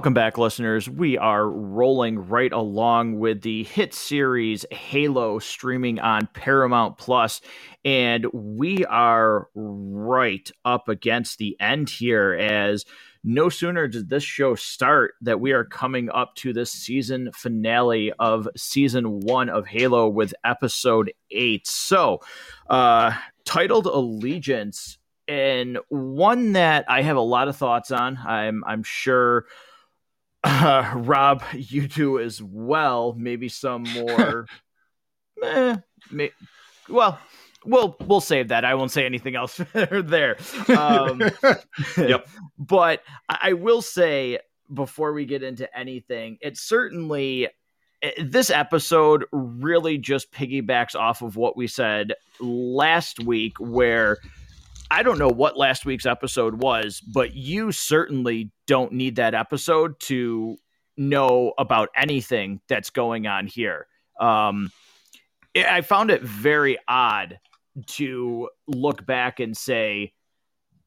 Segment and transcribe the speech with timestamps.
[0.00, 0.88] Welcome back, listeners.
[0.88, 7.42] We are rolling right along with the hit series Halo streaming on Paramount Plus,
[7.84, 12.32] and we are right up against the end here.
[12.32, 12.86] As
[13.22, 18.10] no sooner did this show start that we are coming up to the season finale
[18.18, 21.66] of season one of Halo with episode eight.
[21.66, 22.20] So,
[22.70, 23.12] uh,
[23.44, 24.96] titled Allegiance,
[25.28, 28.16] and one that I have a lot of thoughts on.
[28.16, 29.44] I'm I'm sure
[30.44, 33.14] uh, Rob, you do as well.
[33.16, 34.46] Maybe some more.
[35.42, 35.76] eh,
[36.10, 36.30] may,
[36.88, 37.18] well,
[37.64, 38.64] we'll we'll save that.
[38.64, 40.36] I won't say anything else there.
[40.68, 41.22] Um,
[41.96, 42.28] yep.
[42.58, 44.38] But I will say
[44.72, 47.48] before we get into anything, it certainly
[48.02, 54.18] eh, this episode really just piggybacks off of what we said last week, where
[54.90, 59.98] I don't know what last week's episode was, but you certainly don't need that episode
[60.00, 60.56] to
[60.96, 63.86] know about anything that's going on here.
[64.20, 64.70] Um,
[65.56, 67.38] I found it very odd
[67.86, 70.12] to look back and say,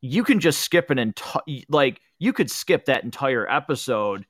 [0.02, 4.26] you can just skip an entire, like, you could skip that entire episode.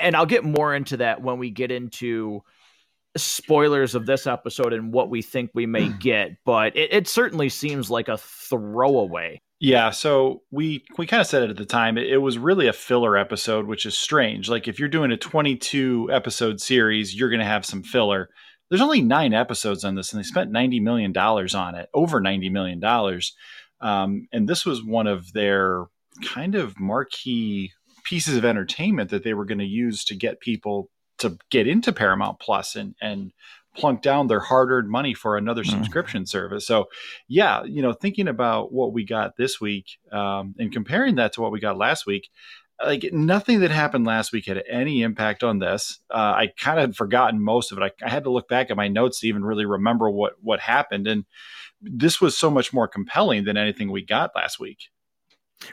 [0.00, 2.42] And I'll get more into that when we get into
[3.16, 7.48] spoilers of this episode and what we think we may get, but it, it certainly
[7.48, 9.40] seems like a throwaway.
[9.60, 11.96] Yeah, so we we kind of said it at the time.
[11.96, 14.48] It, it, was really a filler episode, which is strange.
[14.48, 18.28] Like if you're doing a 22 episode series, you're going to have some filler.
[18.68, 22.20] There's only nine episodes on this, and they spent 90 million dollars on it, over
[22.20, 23.34] 90 million dollars.
[23.80, 25.84] Um, and this was one of their
[26.22, 27.72] kind of marquee
[28.04, 31.92] pieces of entertainment that they were going to use to get people to get into
[31.92, 33.32] Paramount Plus and and
[33.76, 35.70] plunk down their hard-earned money for another mm.
[35.70, 36.66] subscription service.
[36.66, 36.86] So,
[37.26, 41.40] yeah, you know, thinking about what we got this week um, and comparing that to
[41.40, 42.30] what we got last week,
[42.84, 46.00] like nothing that happened last week had any impact on this.
[46.10, 47.82] Uh, I kind of had forgotten most of it.
[47.82, 50.60] I, I, had to look back at my notes to even really remember what what
[50.60, 51.24] happened, and
[51.80, 54.88] this was so much more compelling than anything we got last week.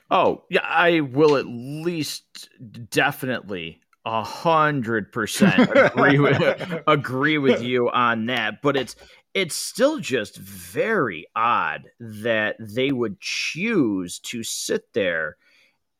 [0.10, 2.50] Oh yeah, I will at least
[2.90, 8.62] definitely a hundred percent agree with agree with you on that.
[8.62, 8.96] But it's
[9.34, 15.38] it's still just very odd that they would choose to sit there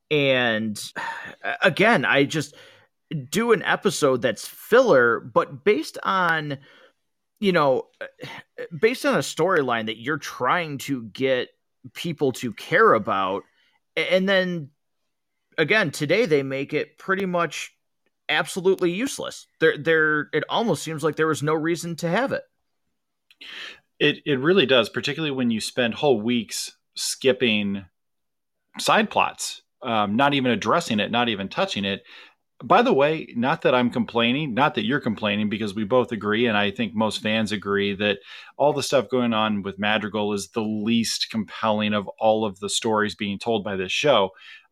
[0.10, 0.84] and
[1.62, 2.54] again, I just
[3.30, 6.58] do an episode that's filler, but based on
[7.40, 7.88] you know,
[8.80, 11.50] based on a storyline that you're trying to get
[11.96, 13.44] people to care about,
[13.96, 14.70] and then
[15.58, 17.74] again today they make it pretty much
[18.32, 19.46] absolutely useless.
[19.60, 20.30] There, there.
[20.34, 22.44] It almost seems like there was no reason to have it.
[24.00, 27.86] It it really does, particularly when you spend whole weeks skipping
[28.80, 32.04] side plots, um, not even addressing it, not even touching it.
[32.64, 36.46] By the way, not that I'm complaining, not that you're complaining, because we both agree,
[36.46, 38.20] and I think most fans agree that
[38.56, 42.70] all the stuff going on with Madrigal is the least compelling of all of the
[42.70, 44.30] stories being told by this show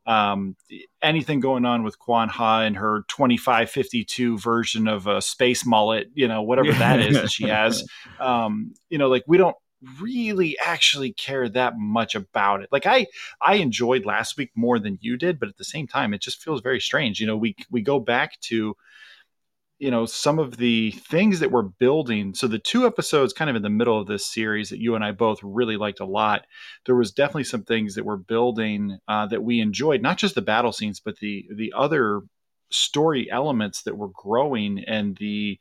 [0.09, 0.56] um,
[1.03, 6.28] anything going on with Kwan Ha and her 2552 version of a space mullet, you
[6.28, 7.86] know, whatever that is that she has.
[8.20, 9.56] Um, you know, like we don't
[10.02, 12.70] really actually care that much about it.
[12.72, 13.08] Like I
[13.42, 16.44] I enjoyed last week more than you did, but at the same time it just
[16.44, 17.20] feels very strange.
[17.20, 18.76] You know, we we go back to
[19.79, 22.34] you know some of the things that we're building.
[22.34, 25.03] So the two episodes kind of in the middle of this series that you and
[25.03, 26.45] i both really liked a lot
[26.85, 30.41] there was definitely some things that we're building uh, that we enjoyed not just the
[30.41, 32.22] battle scenes but the the other
[32.72, 35.57] story elements that were growing and the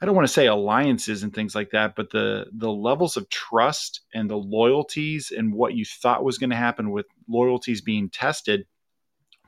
[0.00, 3.28] I don't want to say alliances and things like that, but the the levels of
[3.30, 8.10] trust and the loyalties and what you thought was going to happen with loyalties being
[8.10, 8.66] tested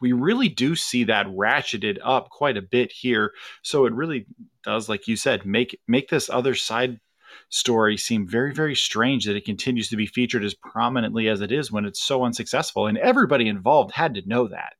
[0.00, 3.32] we really do see that ratcheted up quite a bit here.
[3.62, 4.26] So it really
[4.62, 7.00] does, like you said, make make this other side
[7.48, 11.52] story seem very, very strange that it continues to be featured as prominently as it
[11.52, 12.87] is when it's so unsuccessful.
[12.87, 14.75] And everybody involved had to know that.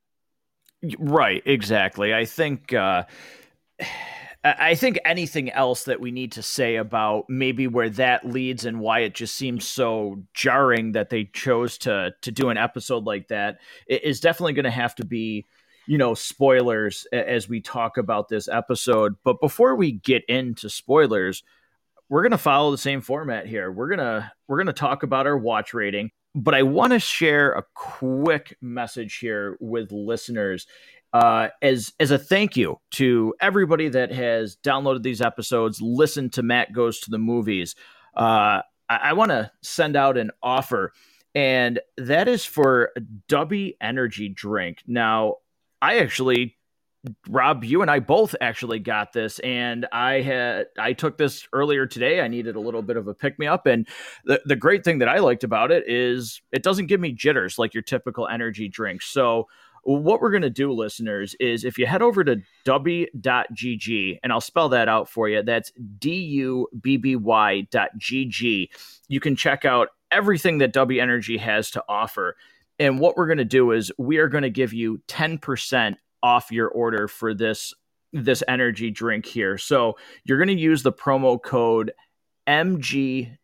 [0.99, 2.15] Right, exactly.
[2.15, 3.05] I think uh
[4.45, 8.81] I think anything else that we need to say about maybe where that leads and
[8.81, 13.29] why it just seems so jarring that they chose to to do an episode like
[13.29, 15.45] that is definitely going to have to be
[15.87, 19.15] you know spoilers as we talk about this episode.
[19.25, 21.43] But before we get into spoilers
[22.09, 23.73] we're going to follow the same format here.
[23.73, 26.99] We're going to we're going to talk about our watch rating but I want to
[26.99, 30.67] share a quick message here with listeners
[31.13, 36.43] uh, as as a thank you to everybody that has downloaded these episodes, listened to
[36.43, 37.75] Matt Goes to the Movies.
[38.17, 40.93] Uh, I, I want to send out an offer,
[41.35, 42.93] and that is for
[43.29, 44.83] Dubby Energy Drink.
[44.87, 45.37] Now,
[45.81, 46.57] I actually
[47.29, 51.87] Rob, you and I both actually got this, and I had I took this earlier
[51.87, 52.21] today.
[52.21, 53.87] I needed a little bit of a pick me up, and
[54.25, 57.59] the the great thing that I liked about it is it doesn't give me jitters
[57.59, 59.03] like your typical energy drink.
[59.03, 59.47] So
[59.87, 64.41] what we're going to do, listeners, is if you head over to dubby.gg, and I'll
[64.41, 68.69] spell that out for you, that's D U B B Y dot GG,
[69.09, 72.37] you can check out everything that Dubby Energy has to offer.
[72.79, 76.51] And what we're going to do is we are going to give you 10% off
[76.51, 77.73] your order for this
[78.13, 79.59] this energy drink here.
[79.59, 81.93] So you're going to use the promo code
[82.49, 83.39] MGTTM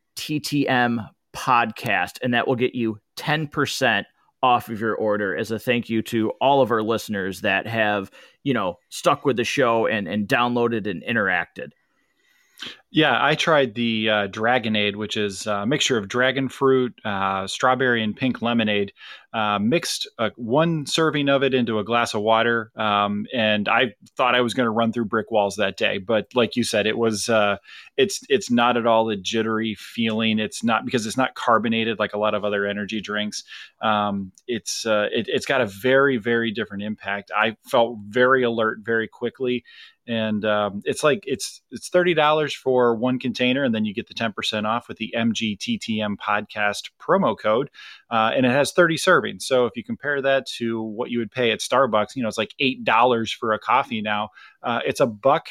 [1.34, 4.04] podcast and that will get you 10%
[4.42, 8.10] off of your order as a thank you to all of our listeners that have,
[8.42, 11.70] you know, stuck with the show and and downloaded and interacted.
[12.94, 18.02] Yeah, I tried the uh, Dragonade, which is a mixture of dragon fruit, uh, strawberry,
[18.04, 18.92] and pink lemonade.
[19.32, 23.94] Uh, mixed uh, one serving of it into a glass of water, um, and I
[24.14, 25.96] thought I was going to run through brick walls that day.
[25.96, 27.56] But like you said, it was uh,
[27.96, 30.38] it's it's not at all a jittery feeling.
[30.38, 33.42] It's not because it's not carbonated like a lot of other energy drinks.
[33.80, 37.30] Um, it's uh, it, it's got a very very different impact.
[37.34, 39.64] I felt very alert very quickly
[40.06, 44.08] and um, it's like it's it's thirty dollars for one container, and then you get
[44.08, 47.70] the ten percent off with the MGTTM podcast promo code,
[48.10, 49.42] uh, and it has thirty servings.
[49.42, 52.38] So if you compare that to what you would pay at Starbucks, you know it's
[52.38, 54.30] like eight dollars for a coffee now.
[54.62, 55.46] Uh, it's a buck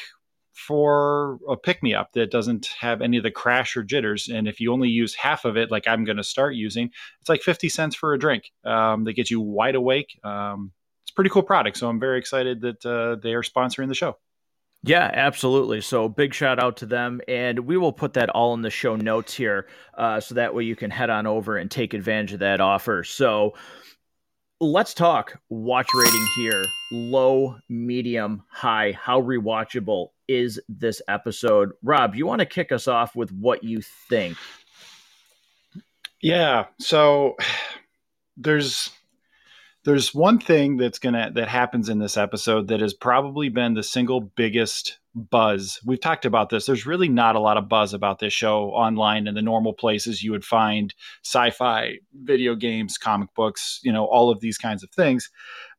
[0.52, 4.28] for a pick me up that doesn't have any of the crash or jitters.
[4.28, 6.90] And if you only use half of it, like I'm going to start using,
[7.20, 10.18] it's like 50 cents for a drink um, that gets you wide awake.
[10.22, 10.72] Um,
[11.04, 11.78] it's a pretty cool product.
[11.78, 14.18] So I'm very excited that uh, they are sponsoring the show.
[14.84, 15.80] Yeah, absolutely.
[15.80, 17.20] So big shout out to them.
[17.28, 20.64] And we will put that all in the show notes here uh, so that way
[20.64, 23.04] you can head on over and take advantage of that offer.
[23.04, 23.54] So
[24.60, 28.92] let's talk watch rating here low, medium, high.
[28.92, 31.72] How rewatchable is this episode?
[31.82, 34.36] Rob, you want to kick us off with what you think?
[36.20, 36.66] Yeah.
[36.80, 37.36] So
[38.36, 38.90] there's
[39.84, 43.82] there's one thing that's gonna that happens in this episode that has probably been the
[43.82, 45.80] single biggest buzz.
[45.84, 46.64] We've talked about this.
[46.66, 50.22] There's really not a lot of buzz about this show online in the normal places
[50.22, 54.90] you would find sci-fi, video games, comic books, you know, all of these kinds of
[54.90, 55.30] things.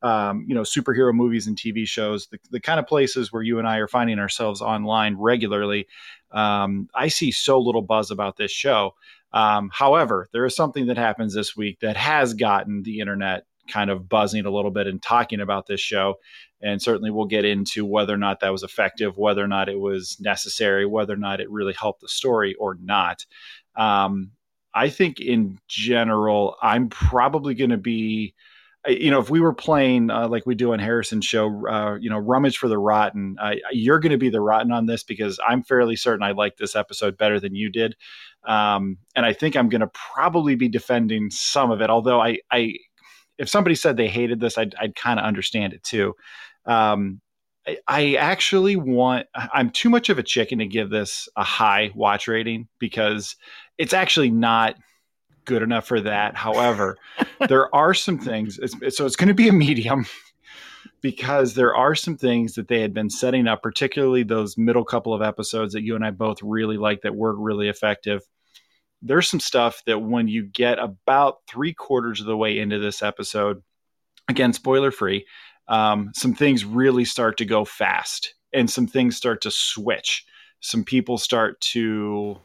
[0.01, 3.57] Um, you know, superhero movies and TV shows, the, the kind of places where you
[3.57, 5.87] and I are finding ourselves online regularly.
[6.31, 8.95] Um, I see so little buzz about this show.
[9.31, 13.89] Um, however, there is something that happens this week that has gotten the internet kind
[13.89, 16.15] of buzzing a little bit and talking about this show.
[16.61, 19.79] And certainly we'll get into whether or not that was effective, whether or not it
[19.79, 23.25] was necessary, whether or not it really helped the story or not.
[23.75, 24.31] Um,
[24.73, 28.33] I think in general, I'm probably going to be,
[28.87, 32.09] you know, if we were playing uh, like we do on Harrison's show, uh, you
[32.09, 35.39] know, rummage for the rotten, uh, you're going to be the rotten on this because
[35.47, 37.95] I'm fairly certain I like this episode better than you did.
[38.45, 42.39] Um, and I think I'm going to probably be defending some of it, although I,
[42.51, 42.73] I
[43.37, 46.13] if somebody said they hated this, I'd, I'd kind of understand it too.
[46.65, 47.21] Um,
[47.67, 51.91] I, I actually want, I'm too much of a chicken to give this a high
[51.95, 53.35] watch rating because
[53.77, 54.75] it's actually not
[55.45, 56.35] good enough for that.
[56.35, 56.97] However,
[57.47, 60.05] there are some things, it's, so it's going to be a medium
[61.01, 65.13] because there are some things that they had been setting up, particularly those middle couple
[65.13, 68.21] of episodes that you and I both really like that were really effective
[69.03, 73.03] there's some stuff that when you get about three quarters of the way into this
[73.03, 73.61] episode,
[74.29, 75.25] again, spoiler free,
[75.67, 80.25] um, some things really start to go fast and some things start to switch.
[80.61, 82.37] Some people start to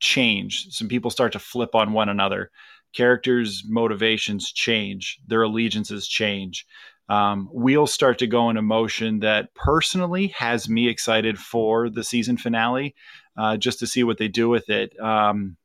[0.00, 0.68] change.
[0.70, 2.50] Some people start to flip on one another.
[2.94, 6.66] Characters' motivations change, their allegiances change.
[7.08, 12.02] Um, we'll start to go in a motion that personally has me excited for the
[12.02, 12.94] season finale,
[13.36, 14.98] uh, just to see what they do with it.
[14.98, 15.56] Um,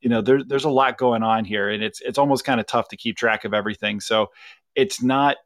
[0.00, 2.66] you know there, there's a lot going on here and it's it's almost kind of
[2.66, 4.00] tough to keep track of everything.
[4.00, 4.30] So
[4.74, 5.36] it's not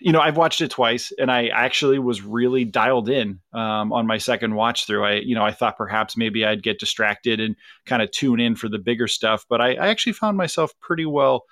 [0.00, 4.06] you know i've watched it twice and i actually was really dialed in um, on
[4.06, 5.04] my second watch through.
[5.04, 8.54] I you know i thought perhaps maybe i'd get distracted and kind of tune in
[8.54, 11.44] for the bigger stuff but i, I actually found myself pretty well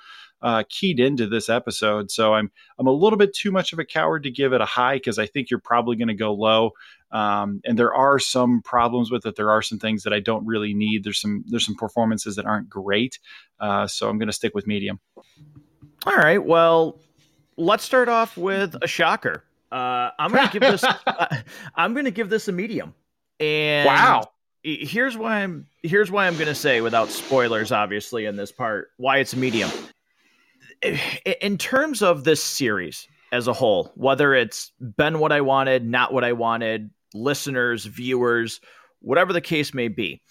[0.42, 2.10] uh, keyed into this episode.
[2.10, 4.66] So I'm I'm a little bit too much of a coward to give it a
[4.66, 6.72] high because I think you're probably going to go low.
[7.10, 9.36] Um, and there are some problems with it.
[9.36, 11.04] There are some things that I don't really need.
[11.04, 13.18] There's some there's some performances that aren't great.
[13.58, 15.00] Uh, so I'm going to stick with medium.
[16.06, 16.44] All right.
[16.44, 17.00] Well,
[17.56, 19.44] let's start off with a shocker.
[19.72, 20.84] Uh, I'm going to give this.
[21.06, 21.36] uh,
[21.74, 22.94] I'm going to give this a medium.
[23.40, 24.30] And wow.
[24.62, 25.66] Here's why I'm.
[25.82, 29.70] Here's why I'm going to say, without spoilers, obviously, in this part, why it's medium.
[30.82, 36.12] In terms of this series, as a whole, whether it's been what I wanted, not
[36.12, 38.60] what I wanted, listeners, viewers,
[39.00, 40.22] whatever the case may be.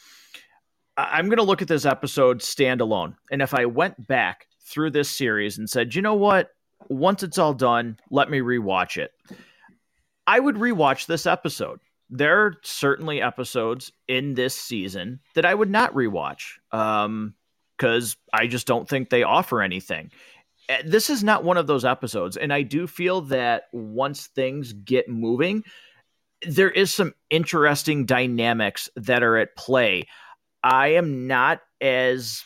[0.98, 3.16] I'm going to look at this episode standalone.
[3.32, 6.50] And if I went back through this series and said, you know what?
[6.90, 9.12] Once it's all done, let me rewatch it.
[10.26, 11.80] I would rewatch this episode.
[12.10, 17.36] There are certainly episodes in this season that I would not rewatch because um,
[18.34, 20.12] I just don't think they offer anything.
[20.70, 22.38] Eh, this is not one of those episodes.
[22.38, 25.64] And I do feel that once things get moving,
[26.48, 30.08] there is some interesting dynamics that are at play.
[30.64, 32.44] I am not as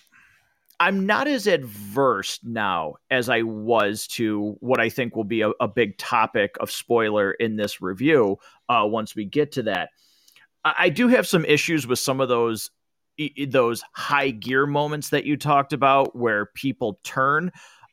[0.79, 5.49] I'm not as adverse now as I was to what I think will be a,
[5.59, 8.37] a big topic of spoiler in this review.
[8.67, 9.89] Uh, once we get to that,
[10.65, 12.71] I, I do have some issues with some of those
[13.49, 17.51] those high gear moments that you talked about, where people turn.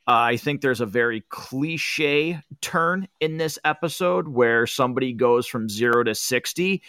[0.09, 5.69] Uh, I think there's a very cliche turn in this episode where somebody goes from
[5.69, 6.81] zero to 60,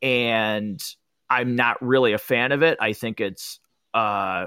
[0.00, 0.80] and
[1.28, 2.78] I'm not really a fan of it.
[2.80, 3.58] I think it's,
[3.94, 4.46] uh,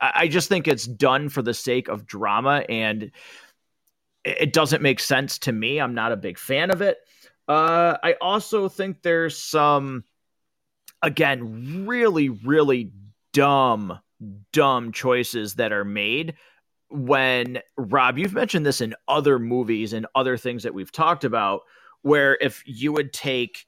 [0.00, 3.10] I just think it's done for the sake of drama, and
[4.22, 5.80] it doesn't make sense to me.
[5.80, 6.98] I'm not a big fan of it.
[7.48, 10.04] Uh, I also think there's some,
[11.02, 12.92] again, really, really
[13.32, 13.98] dumb,
[14.52, 16.36] dumb choices that are made
[16.90, 21.62] when Rob, you've mentioned this in other movies and other things that we've talked about,
[22.02, 23.66] where if you would take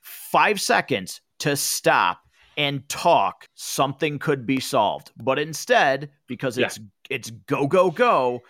[0.00, 2.20] five seconds to stop
[2.56, 5.10] and talk, something could be solved.
[5.16, 6.84] But instead, because it's yeah.
[7.10, 8.42] it's go go go,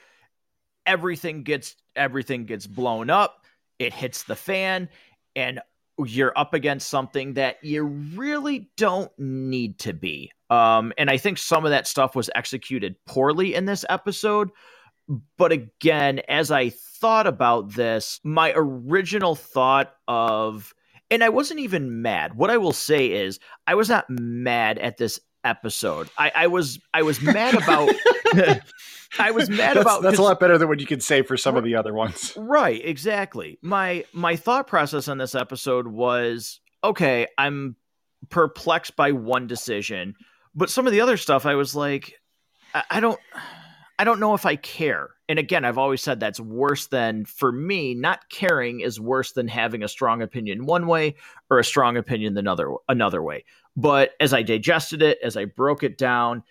[0.86, 3.44] everything gets everything gets blown up.
[3.78, 4.88] It hits the fan,
[5.36, 5.60] and
[5.98, 10.32] you're up against something that you really don't need to be.
[10.52, 14.50] Um, and I think some of that stuff was executed poorly in this episode.
[15.38, 20.74] But again, as I thought about this, my original thought of,
[21.10, 22.34] and I wasn't even mad.
[22.34, 26.10] What I will say is, I was not mad at this episode.
[26.18, 27.88] I, I was I was mad about
[29.18, 31.38] I was mad that's, about that's a lot better than what you could say for
[31.38, 32.34] some of the other ones.
[32.36, 33.58] Right, exactly.
[33.62, 37.76] My my thought process on this episode was okay, I'm
[38.28, 40.14] perplexed by one decision.
[40.54, 42.20] But some of the other stuff, I was like,
[42.74, 43.18] I, I don't,
[43.98, 45.10] I don't know if I care.
[45.28, 47.94] And again, I've always said that's worse than for me.
[47.94, 51.14] Not caring is worse than having a strong opinion one way
[51.50, 53.44] or a strong opinion another another way.
[53.76, 56.42] But as I digested it, as I broke it down,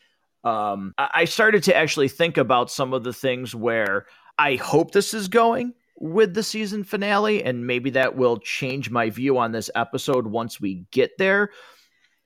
[0.43, 4.08] um, I started to actually think about some of the things where
[4.39, 9.12] I hope this is going with the season finale, and maybe that will change my
[9.12, 11.51] view on this episode once we get there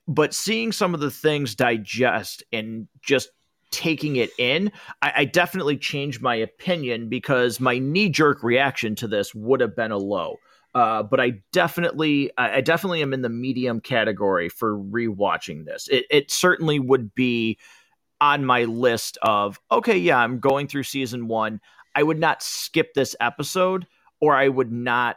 [0.08, 3.30] but seeing some of the things digest and just
[3.70, 4.70] taking it in,
[5.02, 9.74] I, I definitely changed my opinion because my knee jerk reaction to this would have
[9.74, 10.36] been a low.
[10.74, 15.88] Uh, but I definitely, I definitely am in the medium category for rewatching this.
[15.88, 17.58] It, it certainly would be
[18.20, 21.60] on my list of okay, yeah, I'm going through season one.
[21.94, 23.86] I would not skip this episode,
[24.20, 25.16] or I would not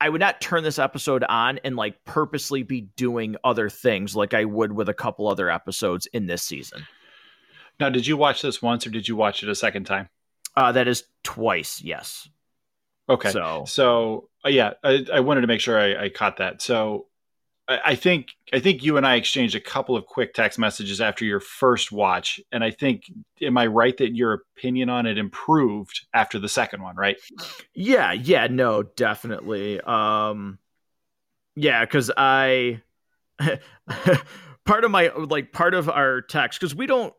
[0.00, 4.34] I would not turn this episode on and like purposely be doing other things like
[4.34, 6.86] I would with a couple other episodes in this season.
[7.80, 10.08] Now, did you watch this once or did you watch it a second time?
[10.56, 12.28] Uh, that is twice, yes.
[13.08, 13.30] Okay.
[13.30, 16.60] So, so uh, yeah, I, I, wanted to make sure I, I caught that.
[16.60, 17.06] So
[17.68, 21.26] I think I think you and I exchanged a couple of quick text messages after
[21.26, 23.02] your first watch, and I think
[23.42, 27.16] am I right that your opinion on it improved after the second one, right?
[27.74, 29.80] Yeah, yeah, no, definitely.
[29.82, 30.58] Um,
[31.56, 32.80] yeah, because I
[34.64, 37.12] part of my like part of our text because we don't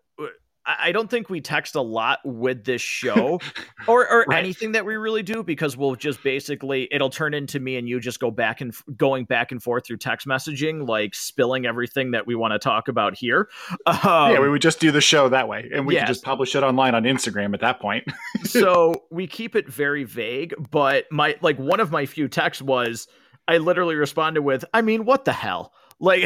[0.80, 3.40] I don't think we text a lot with this show
[3.88, 4.40] or, or right.
[4.40, 8.00] anything that we really do because we'll just basically it'll turn into me and you
[8.00, 12.28] just go back and going back and forth through text messaging, like spilling everything that
[12.28, 13.50] we want to talk about here.
[13.86, 16.04] Um, yeah, we would just do the show that way and we yes.
[16.04, 18.06] could just publish it online on Instagram at that point.
[18.44, 23.08] so we keep it very vague, but my like one of my few texts was
[23.48, 25.74] I literally responded with, I mean, what the hell?
[26.00, 26.26] Like,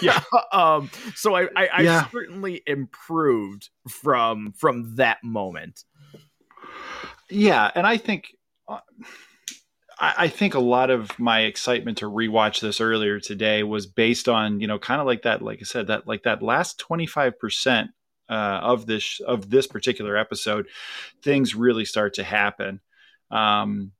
[0.00, 0.20] yeah.
[0.52, 2.08] um, so I, I, I yeah.
[2.08, 5.84] certainly improved from from that moment.
[7.30, 8.28] Yeah, and I think.
[8.66, 8.80] Uh,
[9.96, 14.58] I think a lot of my excitement to rewatch this earlier today was based on
[14.58, 17.38] you know kind of like that like I said that like that last twenty five
[17.38, 17.90] percent
[18.28, 20.66] uh, of this of this particular episode,
[21.22, 22.80] things really start to happen,
[23.30, 23.92] um,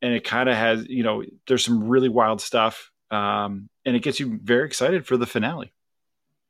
[0.00, 4.02] and it kind of has you know there's some really wild stuff um, and it
[4.02, 5.72] gets you very excited for the finale.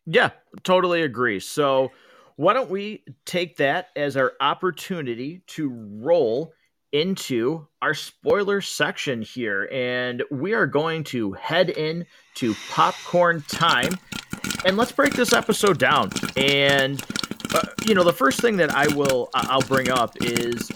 [0.06, 0.30] Yeah,
[0.62, 1.40] totally agree.
[1.40, 1.92] So,
[2.36, 6.54] why don't we take that as our opportunity to roll
[6.92, 12.06] into our spoiler section here, and we are going to head in
[12.36, 13.92] to popcorn time.
[14.64, 16.10] And let's break this episode down.
[16.36, 17.00] And
[17.54, 20.70] uh, you know, the first thing that I will I'll bring up is,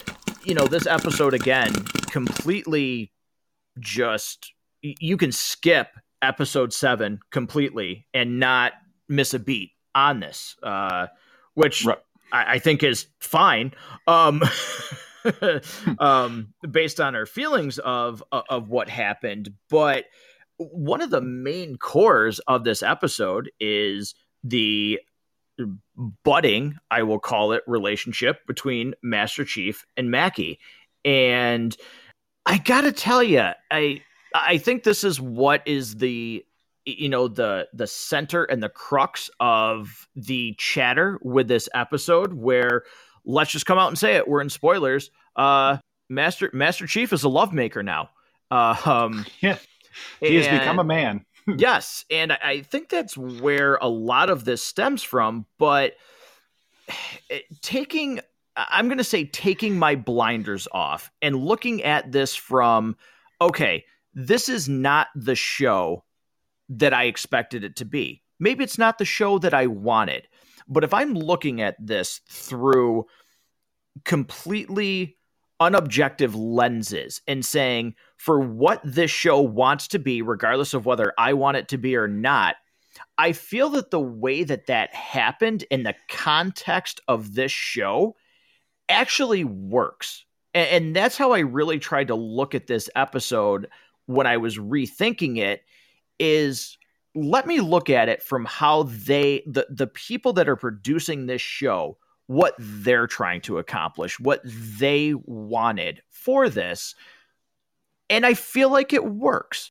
[0.44, 1.72] you know, this episode again
[2.10, 3.12] completely
[3.78, 5.88] just you can skip
[6.22, 8.72] episode seven completely and not
[9.08, 11.06] miss a beat on this, uh,
[11.54, 11.98] which right.
[12.32, 13.72] I, I, think is fine.
[14.06, 14.42] Um,
[15.98, 19.50] um, based on our feelings of of what happened.
[19.70, 20.06] But
[20.56, 25.00] one of the main cores of this episode is the
[26.24, 30.58] budding, I will call it, relationship between Master Chief and Makee.
[31.04, 31.76] And
[32.46, 34.02] I gotta tell you, I
[34.34, 36.44] I think this is what is the
[36.84, 42.82] you know the the center and the crux of the chatter with this episode where
[43.24, 44.28] let's just come out and say it.
[44.28, 45.10] We're in spoilers.
[45.36, 48.10] Uh, Master Master Chief is a love maker now.
[48.50, 49.58] Uh, um, yeah,
[50.20, 51.24] he and, has become a man.
[51.56, 55.46] yes, and I think that's where a lot of this stems from.
[55.58, 55.94] But
[57.62, 58.20] taking,
[58.56, 62.96] I'm going to say, taking my blinders off and looking at this from,
[63.40, 63.84] okay,
[64.14, 66.04] this is not the show
[66.68, 68.22] that I expected it to be.
[68.38, 70.28] Maybe it's not the show that I wanted.
[70.66, 73.06] But if I'm looking at this through
[74.04, 75.16] completely
[75.60, 81.34] unobjective lenses and saying, for what this show wants to be, regardless of whether I
[81.34, 82.56] want it to be or not,
[83.18, 88.16] I feel that the way that that happened in the context of this show
[88.88, 90.24] actually works.
[90.52, 93.68] And, that's how I really tried to look at this episode
[94.06, 95.62] when I was rethinking it
[96.18, 96.78] is
[97.14, 101.42] let me look at it from how they the the people that are producing this
[101.42, 106.94] show what they're trying to accomplish what they wanted for this
[108.08, 109.70] and i feel like it works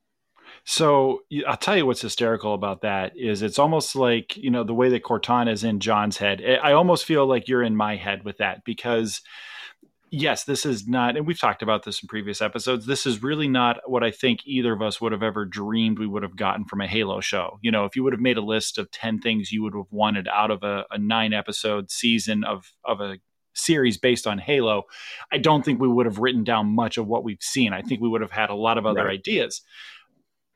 [0.65, 4.73] so I'll tell you what's hysterical about that is it's almost like you know the
[4.73, 6.41] way that Cortana is in John's head.
[6.41, 9.21] Eh, I almost feel like you're in my head with that because
[10.13, 12.85] yes, this is not, and we've talked about this in previous episodes.
[12.85, 16.05] This is really not what I think either of us would have ever dreamed we
[16.05, 17.57] would have gotten from a Halo show.
[17.63, 19.91] You know, if you would have made a list of 10 things you would have
[19.91, 23.17] wanted out of a, a nine episode season of, of a
[23.55, 24.83] series based on Halo,
[25.31, 27.73] I don't think we would have written down much of what we've seen.
[27.73, 29.17] I think we would have had a lot of other right.
[29.17, 29.63] ideas.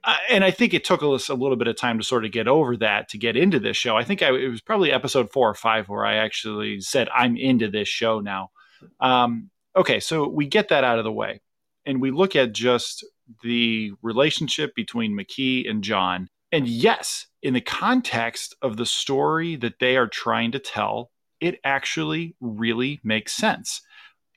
[0.04, 2.32] Uh, and I think it took us a little bit of time to sort of
[2.32, 3.98] get over that to get into this show.
[3.98, 7.36] I think I, it was probably episode four or five where I actually said, I'm
[7.36, 8.52] into this show now.
[9.00, 11.42] Um, okay, so we get that out of the way,
[11.86, 13.06] and we look at just
[13.44, 16.30] the relationship between Makee and John.
[16.52, 21.60] And yes, in the context of the story that they are trying to tell, it
[21.64, 23.82] actually really makes sense.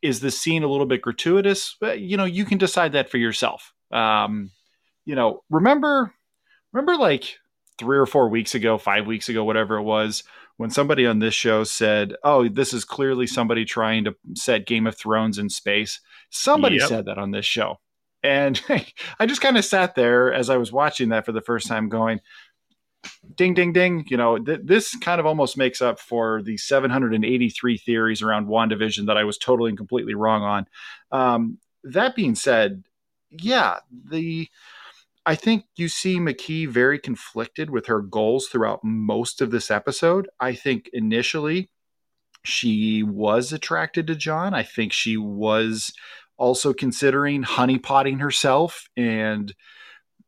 [0.03, 1.77] Is the scene a little bit gratuitous?
[1.97, 3.73] You know, you can decide that for yourself.
[3.93, 4.51] Um,
[5.05, 6.13] you know, remember,
[6.73, 7.37] remember like
[7.79, 10.25] three or four weeks ago, five weeks ago, whatever it was,
[10.61, 14.87] when somebody on this show said, "Oh, this is clearly somebody trying to set Game
[14.87, 16.87] of Thrones in space," somebody yep.
[16.87, 17.81] said that on this show,
[18.23, 18.61] and
[19.19, 21.89] I just kind of sat there as I was watching that for the first time,
[21.89, 22.21] going,
[23.37, 27.79] "Ding, ding, ding!" You know, th- this kind of almost makes up for the 783
[27.79, 30.67] theories around WandaVision that I was totally and completely wrong on.
[31.11, 32.85] Um, that being said,
[33.31, 33.79] yeah,
[34.11, 34.47] the
[35.27, 40.29] I think you see Makee very conflicted with her goals throughout most of this episode.
[40.41, 41.71] I think initially
[42.45, 44.55] she was attracted to John.
[44.55, 45.93] I think she was
[46.39, 49.55] also considering honeypotting herself and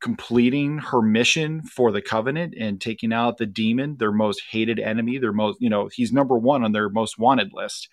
[0.03, 5.17] completing her mission for the covenant and taking out the demon their most hated enemy
[5.17, 7.89] their most you know he's number one on their most wanted list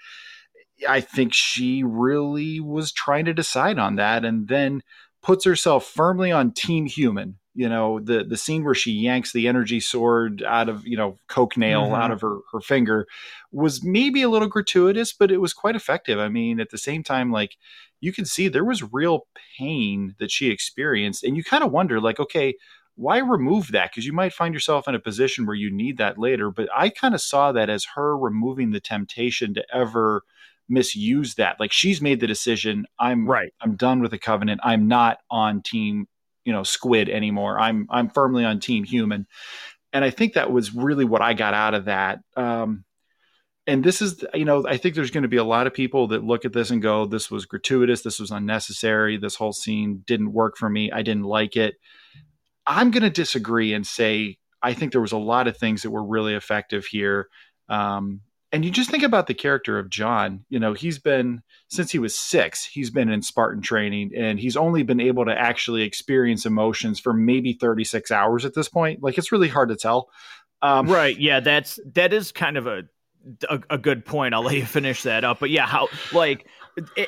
[0.87, 4.81] i think she really was trying to decide on that and then
[5.21, 9.47] puts herself firmly on team human you know the the scene where she yanks the
[9.47, 11.95] energy sword out of you know coke nail mm-hmm.
[12.01, 13.05] out of her her finger
[13.51, 17.03] was maybe a little gratuitous but it was quite effective i mean at the same
[17.03, 17.57] time like
[17.99, 19.27] you can see there was real
[19.57, 22.55] pain that she experienced and you kind of wonder like okay
[22.95, 26.17] why remove that because you might find yourself in a position where you need that
[26.17, 30.23] later but i kind of saw that as her removing the temptation to ever
[30.69, 31.59] misuse that.
[31.59, 32.85] Like she's made the decision.
[32.99, 33.51] I'm right.
[33.61, 34.61] I'm done with the covenant.
[34.63, 36.07] I'm not on team,
[36.45, 37.59] you know, squid anymore.
[37.59, 39.27] I'm I'm firmly on team human.
[39.91, 42.19] And I think that was really what I got out of that.
[42.35, 42.85] Um,
[43.65, 46.07] and this is, you know, I think there's going to be a lot of people
[46.07, 48.01] that look at this and go, this was gratuitous.
[48.01, 49.17] This was unnecessary.
[49.17, 50.91] This whole scene didn't work for me.
[50.91, 51.75] I didn't like it.
[52.65, 55.91] I'm going to disagree and say, I think there was a lot of things that
[55.91, 57.29] were really effective here.
[57.67, 58.21] Um,
[58.51, 60.45] and you just think about the character of John.
[60.49, 64.57] You know, he's been since he was six, he's been in Spartan training, and he's
[64.57, 69.03] only been able to actually experience emotions for maybe 36 hours at this point.
[69.03, 70.09] Like it's really hard to tell.
[70.61, 71.17] Um, right.
[71.17, 71.39] Yeah.
[71.39, 72.83] That's that is kind of a,
[73.49, 74.33] a a good point.
[74.33, 75.39] I'll let you finish that up.
[75.39, 76.47] But yeah, how like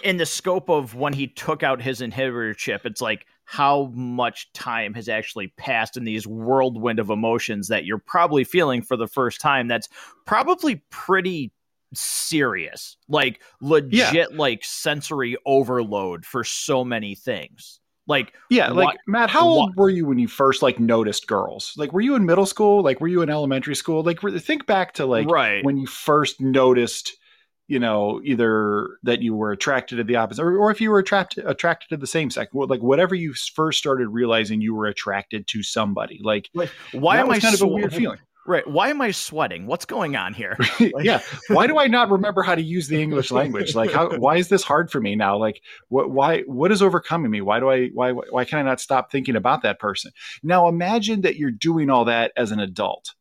[0.04, 4.50] in the scope of when he took out his inhibitor chip, it's like how much
[4.54, 9.10] time has actually passed in these whirlwind of emotions that you're probably feeling for the
[9.10, 9.68] first time.
[9.68, 9.90] That's
[10.26, 11.52] probably pretty
[11.94, 14.26] serious, like legit, yeah.
[14.32, 17.82] like sensory overload for so many things.
[18.08, 21.28] Like, yeah, like what, Matt, how what, old were you when you first like noticed
[21.28, 21.74] girls?
[21.76, 22.82] Like, were you in middle school?
[22.82, 24.02] Like, were you in elementary school?
[24.02, 25.62] Like, think back to like right.
[25.66, 27.18] when you first noticed
[27.72, 31.00] you know either that you were attracted to the opposite or, or if you were
[31.00, 35.48] attracted attracted to the same sex like whatever you first started realizing you were attracted
[35.48, 38.20] to somebody like, like why am i kind sw- of a weird feeling.
[38.48, 38.68] Right.
[38.68, 39.68] Why am i sweating?
[39.68, 40.58] What's going on here?
[40.80, 41.22] Like, yeah.
[41.50, 43.76] Why do i not remember how to use the english language?
[43.76, 45.38] Like how why is this hard for me now?
[45.38, 47.42] Like what why what is overcoming me?
[47.42, 50.12] Why do i why why can i not stop thinking about that person?
[50.42, 53.14] Now imagine that you're doing all that as an adult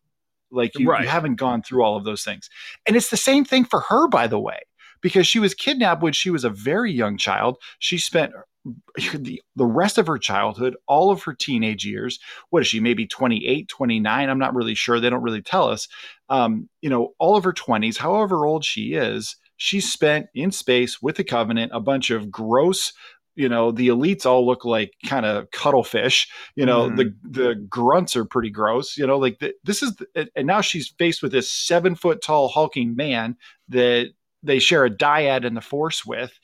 [0.50, 1.02] like you, right.
[1.02, 2.48] you haven't gone through all of those things.
[2.86, 4.60] And it's the same thing for her, by the way,
[5.00, 7.58] because she was kidnapped when she was a very young child.
[7.78, 8.32] She spent
[8.96, 12.18] the, the rest of her childhood, all of her teenage years.
[12.50, 12.80] What is she?
[12.80, 14.28] Maybe 28, 29.
[14.28, 15.00] I'm not really sure.
[15.00, 15.88] They don't really tell us.
[16.28, 21.02] Um, you know, all of her 20s, however old she is, she spent in space
[21.02, 22.92] with the Covenant a bunch of gross
[23.40, 26.96] you know the elites all look like kind of cuttlefish you know mm.
[26.96, 30.60] the the grunts are pretty gross you know like the, this is the, and now
[30.60, 33.34] she's faced with this seven foot tall hulking man
[33.68, 34.10] that
[34.42, 36.38] they share a dyad in the force with.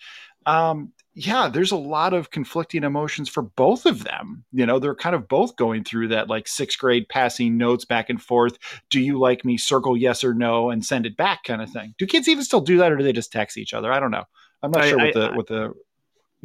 [0.46, 4.94] Um yeah there's a lot of conflicting emotions for both of them you know they're
[4.94, 8.58] kind of both going through that like sixth grade passing notes back and forth
[8.90, 9.56] do you like me?
[9.58, 11.94] Circle yes or no and send it back kind of thing.
[11.98, 13.92] Do kids even still do that or do they just text each other?
[13.92, 14.24] I don't know.
[14.62, 15.72] I'm not I, sure what I, the what the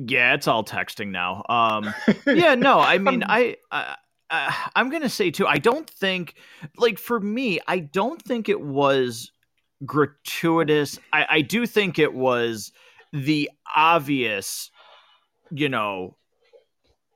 [0.07, 1.43] yeah, it's all texting now.
[1.49, 1.93] Um,
[2.27, 3.95] yeah, no, I mean, I, I,
[4.29, 5.47] I I'm gonna say too.
[5.47, 6.35] I don't think,
[6.77, 9.31] like, for me, I don't think it was
[9.85, 10.99] gratuitous.
[11.11, 12.71] I, I do think it was
[13.13, 14.71] the obvious,
[15.51, 16.15] you know,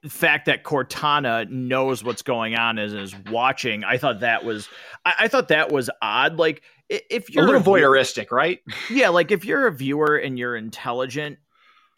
[0.08, 3.84] fact that Cortana knows what's going on and is watching.
[3.84, 4.70] I thought that was,
[5.06, 6.38] I, I thought that was odd.
[6.38, 8.60] Like, if you're a little a voyeuristic, right?
[8.90, 11.40] Yeah, like if you're a viewer and you're intelligent,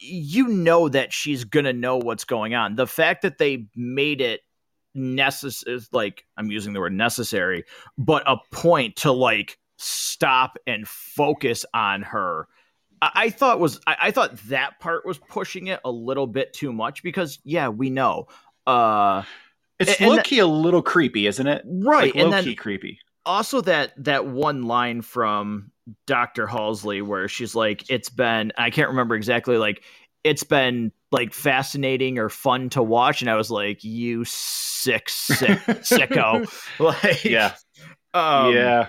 [0.00, 2.76] you know that she's gonna know what's going on.
[2.76, 4.40] The fact that they made it
[4.94, 7.64] necessary, like I'm using the word necessary,
[7.96, 12.46] but a point to like stop and focus on her.
[13.00, 16.52] I, I thought was I, I, thought that part was pushing it a little bit
[16.52, 18.26] too much because yeah, we know.
[18.66, 19.22] Uh
[19.78, 21.62] it's low key a little creepy, isn't it?
[21.64, 22.06] Right.
[22.06, 22.98] Like, low and then, key creepy.
[23.28, 25.70] Also that that one line from
[26.06, 26.46] Dr.
[26.46, 29.84] Halsey where she's like, it's been, I can't remember exactly, like,
[30.24, 33.22] it's been like fascinating or fun to watch.
[33.22, 36.46] And I was like, you sick, sick, sicko.
[36.78, 37.54] like, yeah.
[38.14, 38.88] Um, yeah.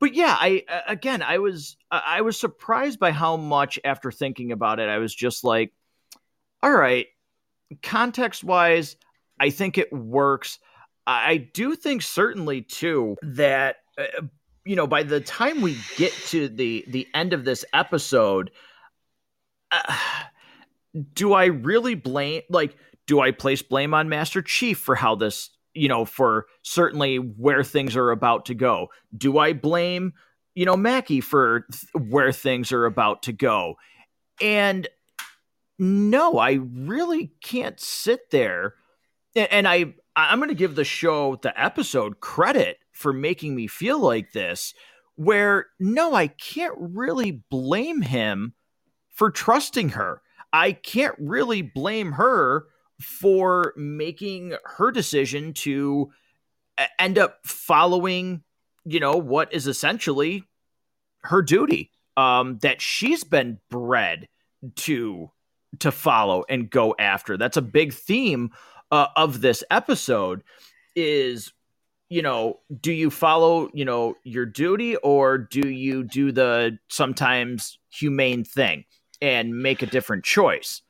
[0.00, 4.78] But yeah, I, again, I was, I was surprised by how much after thinking about
[4.78, 5.72] it, I was just like,
[6.62, 7.06] all right,
[7.82, 8.96] context wise,
[9.40, 10.58] I think it works.
[11.10, 14.22] I do think certainly too that uh,
[14.64, 18.50] you know, by the time we get to the the end of this episode,
[19.70, 19.96] uh,
[21.14, 22.42] do I really blame?
[22.50, 27.16] Like, do I place blame on Master Chief for how this, you know, for certainly
[27.16, 28.88] where things are about to go?
[29.16, 30.12] Do I blame,
[30.54, 33.76] you know, Makee for th- where things are about to go?
[34.40, 34.86] And
[35.78, 38.74] no, I really can't sit there.
[39.34, 43.68] And, and I, I'm going to give the show, the episode, credit for making me
[43.68, 44.74] feel like this,
[45.14, 48.54] where no, I can't really blame him
[49.10, 50.22] for trusting her.
[50.52, 52.66] I can't really blame her
[53.00, 56.10] for making her decision to
[56.98, 58.42] end up following,
[58.84, 60.42] you know, what is essentially
[61.22, 64.28] her duty um, that she's been bred
[64.74, 65.30] to
[65.78, 67.36] to follow and go after.
[67.36, 68.50] That's a big theme
[68.90, 70.42] uh, of this episode
[70.96, 71.52] is
[72.08, 77.78] you know, do you follow, you know, your duty or do you do the sometimes
[77.90, 78.84] humane thing
[79.20, 80.82] and make a different choice?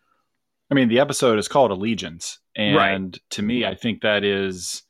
[0.70, 2.38] I mean, the episode is called Allegiance.
[2.54, 3.20] And right.
[3.30, 4.82] to me, I think that is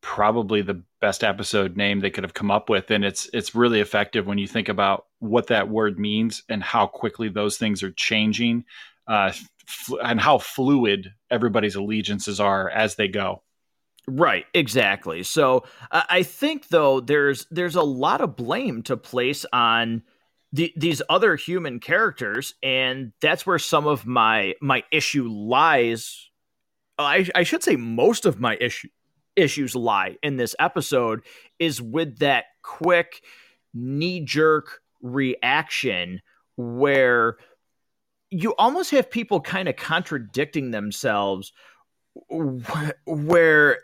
[0.00, 2.90] probably the best episode name they could have come up with.
[2.90, 6.86] And it's it's really effective when you think about what that word means and how
[6.86, 8.64] quickly those things are changing,
[9.06, 9.32] uh,
[10.02, 13.42] and how fluid everybody's allegiances are as they go.
[14.06, 15.22] Right, exactly.
[15.22, 20.02] So I think though there's there's a lot of blame to place on
[20.52, 26.28] the, these other human characters, and that's where some of my my issue lies.
[26.98, 28.88] I, I should say most of my issue
[29.36, 31.22] issues lie in this episode
[31.58, 33.22] is with that quick
[33.72, 36.20] knee jerk reaction
[36.56, 37.36] where
[38.40, 41.52] you almost have people kind of contradicting themselves
[43.06, 43.78] where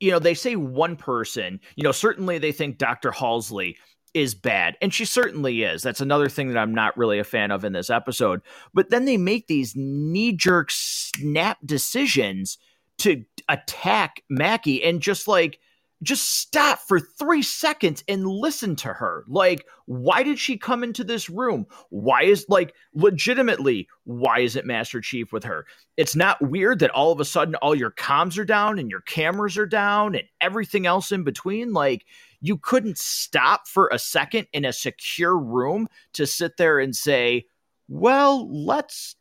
[0.00, 3.76] you know they say one person you know certainly they think dr halsey
[4.14, 5.82] is bad and she certainly is.
[5.82, 8.40] That's another thing that i'm not really a fan of in this episode.
[8.74, 12.58] But then they make these knee-jerk snap decisions
[12.98, 15.60] to attack makee and just like
[16.02, 19.24] just stop for three seconds and listen to her.
[19.26, 21.66] Like, why did she come into this room?
[21.90, 25.66] Why is, like, legitimately, why isn't Master Chief with her?
[25.96, 29.00] It's not weird that all of a sudden all your comms are down and your
[29.00, 31.72] cameras are down and everything else in between.
[31.72, 32.06] Like,
[32.40, 37.46] you couldn't stop for a second in a secure room to sit there and say,
[37.88, 39.16] well, let's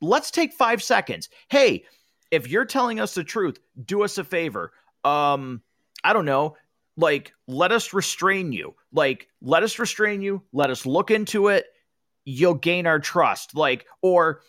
[0.00, 1.28] let's take five seconds.
[1.48, 1.84] Hey,
[2.30, 4.72] if you're telling us the truth, do us a favor.
[5.04, 5.62] Um,
[6.04, 6.56] I don't know,
[6.96, 8.74] like let us restrain you.
[8.92, 11.66] Like let us restrain you, let us look into it.
[12.24, 13.54] You'll gain our trust.
[13.54, 14.42] Like or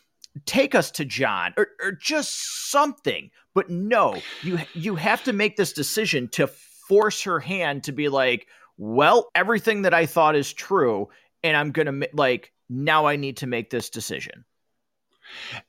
[0.46, 3.30] take us to John or, or just something.
[3.54, 8.10] But no, you you have to make this decision to force her hand to be
[8.10, 11.10] like, well, everything that I thought is true
[11.44, 14.46] and I'm going to like now I need to make this decision.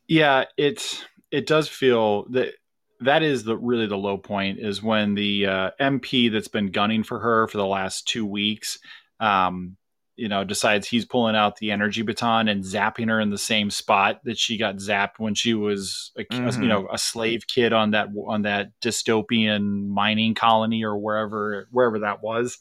[0.08, 2.54] Yeah, it's it does feel that
[3.00, 7.02] that is the really the low point is when the uh, MP that's been gunning
[7.02, 8.78] for her for the last two weeks,
[9.20, 9.76] um,
[10.16, 13.70] you know, decides he's pulling out the energy baton and zapping her in the same
[13.70, 16.62] spot that she got zapped when she was, a, mm-hmm.
[16.62, 22.00] you know, a slave kid on that on that dystopian mining colony or wherever wherever
[22.00, 22.58] that was.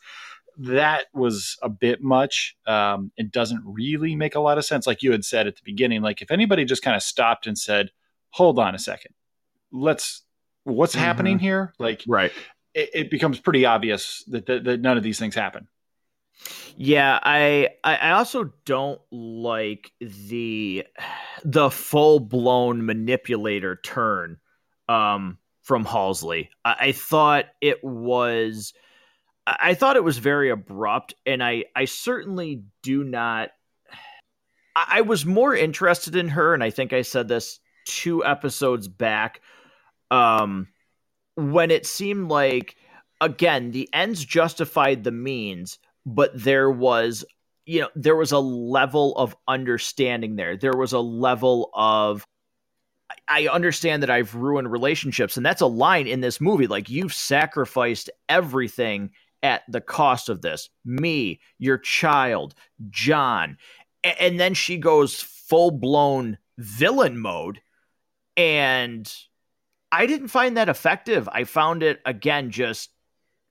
[0.57, 2.55] That was a bit much.
[2.65, 5.61] Um, it doesn't really make a lot of sense, like you had said at the
[5.63, 6.01] beginning.
[6.01, 7.91] Like if anybody just kind of stopped and said,
[8.31, 9.13] "Hold on a second,
[9.71, 10.23] let's
[10.69, 11.03] what's mm-hmm.
[11.03, 11.73] happening here?
[11.79, 12.31] Like, right.
[12.73, 15.67] It, it becomes pretty obvious that, that, that none of these things happen.
[16.77, 20.85] Yeah, I I also don't like the
[21.43, 24.37] the full blown manipulator turn
[24.87, 26.49] um, from Halsey.
[26.63, 28.73] I, I, thought it was
[29.45, 33.49] I thought it was very abrupt, and I I certainly do not.
[34.75, 38.87] I, I was more interested in her, and I think I said this two episodes
[38.87, 39.41] back
[40.11, 40.67] um,
[41.35, 42.75] when it seemed like
[43.21, 47.25] again the ends justified the means, but there was
[47.65, 50.57] you know there was a level of understanding there.
[50.57, 52.25] There was a level of
[53.27, 56.67] I understand that I've ruined relationships, and that's a line in this movie.
[56.67, 59.11] Like you've sacrificed everything
[59.43, 60.69] at the cost of this.
[60.85, 62.55] Me, your child,
[62.89, 63.57] John.
[64.03, 67.61] And then she goes full blown villain mode.
[68.37, 69.11] And
[69.91, 71.27] I didn't find that effective.
[71.31, 72.91] I found it again just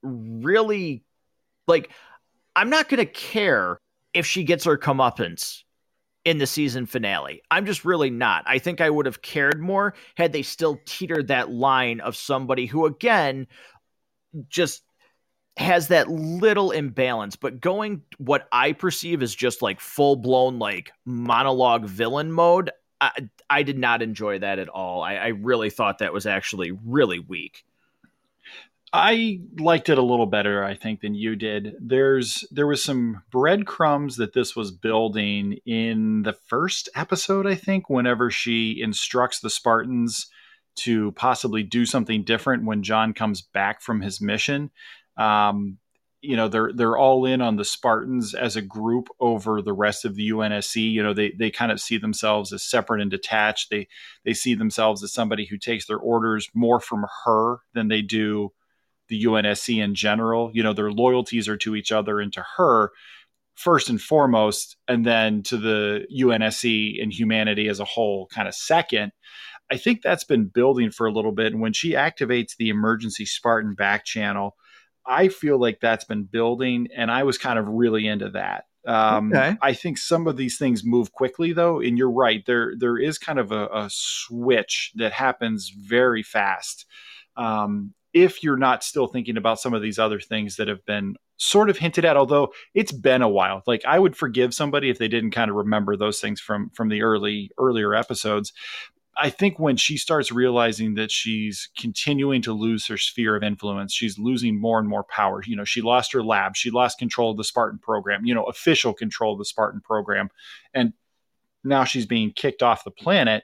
[0.03, 1.05] really
[1.66, 1.90] like
[2.55, 3.79] I'm not going to care
[4.14, 5.62] if she gets her comeuppance
[6.24, 7.42] in the season finale.
[7.51, 8.44] I'm just really not.
[8.46, 12.66] I think I would have cared more had they still teetered that line of somebody
[12.66, 13.46] who again
[14.48, 14.83] just
[15.57, 20.92] has that little imbalance, but going what I perceive as just like full blown like
[21.05, 22.70] monologue villain mode,
[23.01, 25.03] I, I did not enjoy that at all.
[25.03, 27.65] I, I really thought that was actually really weak.
[28.93, 31.75] I liked it a little better, I think, than you did.
[31.79, 37.91] There's there was some breadcrumbs that this was building in the first episode, I think,
[37.91, 40.29] whenever she instructs the Spartans
[40.77, 44.71] to possibly do something different when John comes back from his mission.
[45.19, 45.77] Um,
[46.20, 50.04] you know they're they're all in on the Spartans as a group over the rest
[50.04, 50.90] of the UNSC.
[50.92, 53.70] You know they they kind of see themselves as separate and detached.
[53.70, 53.88] They
[54.24, 58.52] they see themselves as somebody who takes their orders more from her than they do
[59.09, 60.50] the UNSC in general.
[60.52, 62.90] You know their loyalties are to each other and to her
[63.54, 68.54] first and foremost, and then to the UNSC and humanity as a whole, kind of
[68.54, 69.11] second.
[69.70, 71.52] I think that's been building for a little bit.
[71.52, 74.57] And when she activates the emergency Spartan back channel
[75.09, 78.64] I feel like that's been building, and I was kind of really into that.
[78.87, 79.57] Um, okay.
[79.61, 82.44] I think some of these things move quickly, though, and you're right.
[82.47, 86.87] There, there is kind of a, a switch that happens very fast.
[87.37, 91.16] Um, if you're not still thinking about some of these other things that have been
[91.38, 93.62] sort of hinted at, although it's been a while.
[93.66, 96.88] Like I would forgive somebody if they didn't kind of remember those things from from
[96.88, 98.53] the early earlier episodes.
[99.20, 103.92] I think when she starts realizing that she's continuing to lose her sphere of influence,
[103.92, 105.42] she's losing more and more power.
[105.44, 108.44] You know, she lost her lab, she lost control of the Spartan program, you know,
[108.44, 110.28] official control of the Spartan program,
[110.72, 110.92] and
[111.64, 113.42] now she's being kicked off the planet.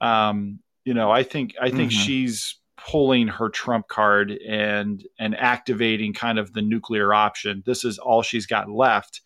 [0.00, 2.02] Um, you know, I think I think mm-hmm.
[2.02, 7.62] she's pulling her trump card and and activating kind of the nuclear option.
[7.66, 9.20] This is all she's got left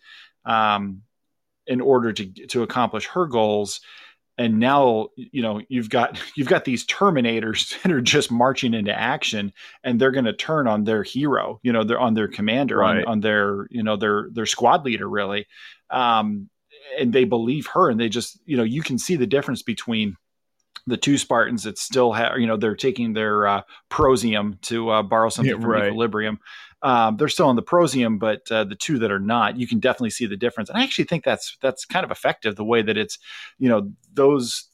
[0.44, 1.02] um,
[1.66, 3.80] in order to to accomplish her goals
[4.38, 8.92] and now you know you've got you've got these terminators that are just marching into
[8.92, 9.52] action
[9.84, 13.04] and they're going to turn on their hero you know they're on their commander right.
[13.04, 15.46] on, on their you know their their squad leader really
[15.90, 16.48] um,
[16.98, 20.16] and they believe her and they just you know you can see the difference between
[20.86, 25.02] the two Spartans that still have, you know, they're taking their uh, Prozium to uh,
[25.02, 25.88] borrow something yeah, from right.
[25.88, 26.38] Equilibrium.
[26.86, 29.80] Um, they're still on the Prozium, but uh, the two that are not, you can
[29.80, 30.70] definitely see the difference.
[30.70, 32.54] And I actually think that's that's kind of effective.
[32.54, 33.18] The way that it's,
[33.58, 34.68] you know, those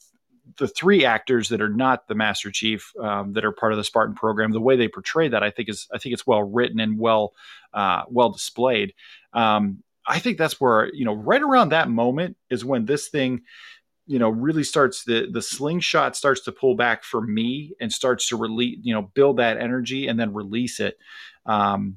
[0.59, 3.85] the three actors that are not the Master Chief um, that are part of the
[3.85, 6.81] Spartan program, the way they portray that, I think is I think it's well written
[6.81, 7.33] and well
[7.73, 8.93] uh, well displayed.
[9.33, 13.41] Um, I think that's where you know right around that moment is when this thing
[14.07, 18.29] you know really starts the the slingshot starts to pull back for me and starts
[18.29, 20.99] to release you know build that energy and then release it
[21.47, 21.97] um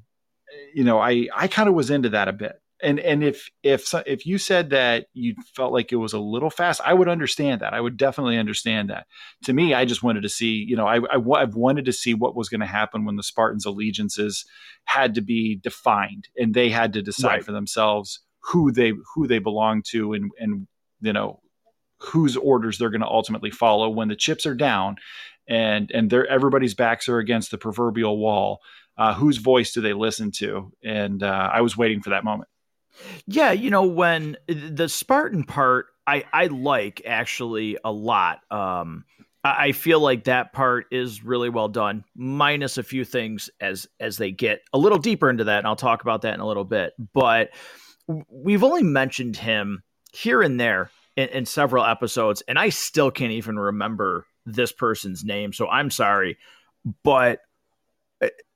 [0.74, 2.62] you know i i kind of was into that a bit.
[2.84, 6.50] And and if if if you said that you felt like it was a little
[6.50, 7.74] fast i would understand that.
[7.74, 9.08] I would definitely understand that.
[9.46, 12.14] To me i just wanted to see you know i, I have wanted to see
[12.14, 14.46] what was going to happen when the spartans allegiances
[14.84, 17.44] had to be defined and they had to decide right.
[17.44, 18.20] for themselves
[18.52, 20.68] who they who they belong to and and
[21.02, 21.40] you know
[22.00, 24.98] whose orders they're going to ultimately follow when the chips are down
[25.48, 28.60] and and they're everybody's backs are against the proverbial wall
[28.98, 32.50] uh, whose voice do they listen to and uh, i was waiting for that moment
[33.28, 39.06] yeah you know when the spartan part i i like actually a lot um
[39.46, 44.18] I feel like that part is really well done, minus a few things as as
[44.18, 46.64] they get a little deeper into that, and I'll talk about that in a little
[46.64, 46.94] bit.
[47.14, 47.52] But
[48.28, 53.34] we've only mentioned him here and there in, in several episodes, and I still can't
[53.34, 55.54] even remember this person's name.
[55.54, 56.40] So I'm sorry,
[57.04, 57.42] but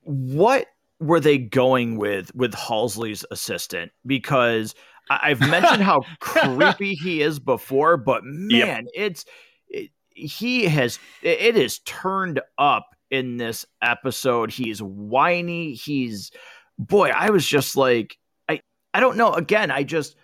[0.04, 0.68] what
[1.00, 3.92] were they going with with Halsey's assistant?
[4.06, 4.76] Because
[5.10, 8.86] I've mentioned how creepy he is before, but man, yep.
[8.94, 9.26] it's
[9.68, 14.52] it, he has it is turned up in this episode.
[14.52, 15.74] He's whiny.
[15.74, 16.32] He's
[16.78, 17.10] boy.
[17.10, 18.62] I was just like I
[18.94, 19.34] I don't know.
[19.34, 20.16] Again, I just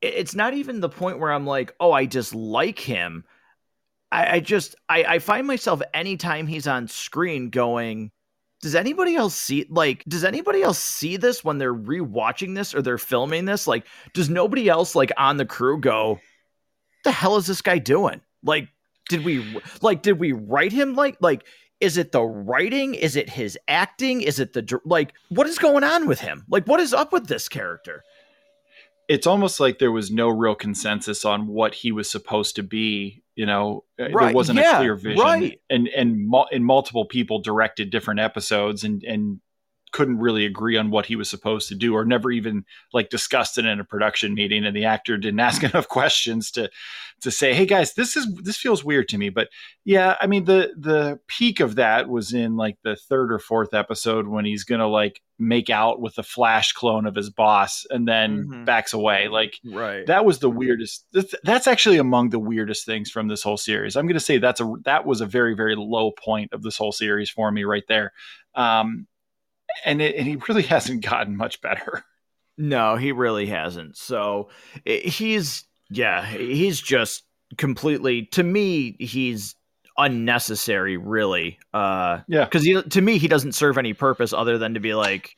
[0.00, 3.24] it's not even the point where I'm like, oh, I dislike him.
[4.12, 8.10] I, I just I, I find myself anytime he's on screen going,
[8.64, 12.80] does anybody else see like does anybody else see this when they're rewatching this or
[12.80, 13.66] they're filming this?
[13.66, 16.18] Like, does nobody else like on the crew go,
[17.04, 18.22] the hell is this guy doing?
[18.42, 18.68] Like,
[19.10, 21.44] did we like did we write him like like
[21.78, 22.94] is it the writing?
[22.94, 24.22] Is it his acting?
[24.22, 26.46] Is it the like what is going on with him?
[26.48, 28.02] Like what is up with this character?
[29.08, 33.22] it's almost like there was no real consensus on what he was supposed to be.
[33.36, 34.26] You know, uh, right.
[34.26, 35.60] there wasn't yeah, a clear vision, right.
[35.68, 39.40] and and and multiple people directed different episodes, and and
[39.94, 43.56] couldn't really agree on what he was supposed to do or never even like discussed
[43.58, 46.68] it in a production meeting and the actor didn't ask enough questions to
[47.20, 49.28] to say hey guys this is this feels weird to me.
[49.28, 49.48] But
[49.84, 53.72] yeah i mean the the peak of that was in like the third or fourth
[53.72, 58.06] episode when he's gonna like make out with the flash clone of his boss and
[58.06, 58.64] then mm-hmm.
[58.64, 59.28] backs away.
[59.28, 60.06] Like right.
[60.06, 63.94] that was the weirdest that's, that's actually among the weirdest things from this whole series.
[63.94, 66.92] I'm gonna say that's a that was a very very low point of this whole
[66.92, 68.12] series for me right there.
[68.56, 69.06] Um
[69.84, 72.04] and it, and he really hasn't gotten much better.
[72.56, 73.96] No, he really hasn't.
[73.96, 74.48] So
[74.84, 77.24] he's yeah, he's just
[77.56, 79.54] completely to me he's
[79.98, 81.58] unnecessary really.
[81.72, 82.46] Uh yeah.
[82.46, 85.36] Cuz to me he doesn't serve any purpose other than to be like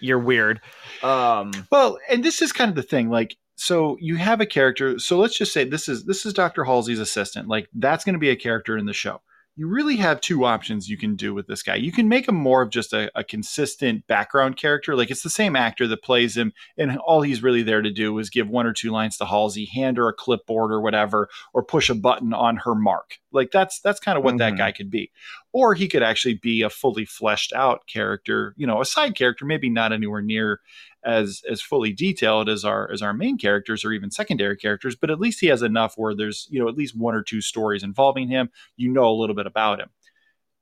[0.00, 0.60] you're weird.
[1.02, 4.98] Um well, and this is kind of the thing like so you have a character
[4.98, 6.64] so let's just say this is this is Dr.
[6.64, 7.48] Halsey's assistant.
[7.48, 9.20] Like that's going to be a character in the show
[9.56, 11.76] you really have two options you can do with this guy.
[11.76, 14.96] You can make him more of just a, a, consistent background character.
[14.96, 18.18] Like it's the same actor that plays him, and all he's really there to do
[18.18, 21.62] is give one or two lines to Halsey, hand her a clipboard or whatever, or
[21.62, 23.18] push a button on her mark.
[23.30, 24.56] Like that's that's kind of what mm-hmm.
[24.56, 25.12] that guy could be.
[25.52, 29.44] Or he could actually be a fully fleshed out character, you know, a side character,
[29.44, 30.60] maybe not anywhere near
[31.04, 35.10] as as fully detailed as our as our main characters or even secondary characters, but
[35.10, 37.82] at least he has enough where there's you know at least one or two stories
[37.82, 38.50] involving him.
[38.76, 39.90] You know a little bit about him,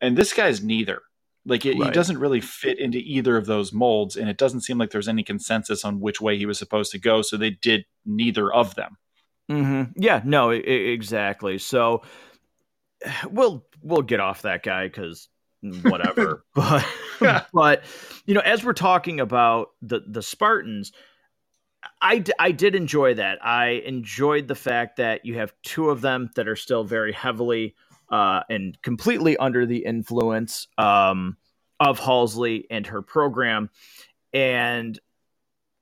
[0.01, 1.03] and this guy's neither.
[1.45, 1.87] Like it, right.
[1.87, 5.09] he doesn't really fit into either of those molds, and it doesn't seem like there's
[5.09, 7.23] any consensus on which way he was supposed to go.
[7.23, 8.97] So they did neither of them.
[9.51, 10.01] Mm-hmm.
[10.01, 11.59] Yeah, no, I- exactly.
[11.59, 12.03] So
[13.31, 15.29] we'll we'll get off that guy because
[15.63, 16.45] whatever.
[16.55, 16.87] but
[17.53, 17.85] but
[18.27, 20.93] you know, as we're talking about the the Spartans,
[22.01, 23.45] I, I did enjoy that.
[23.45, 27.75] I enjoyed the fact that you have two of them that are still very heavily
[28.11, 31.37] uh, and completely under the influence um,
[31.81, 33.71] of Halsey and her program.
[34.33, 34.99] And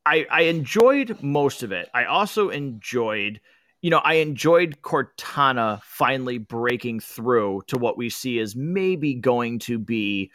[0.07, 1.89] I, I enjoyed most of it.
[1.93, 3.41] I also enjoyed,
[3.83, 9.59] you know, I enjoyed Cortana finally breaking through to what we see is maybe going
[9.61, 10.31] to be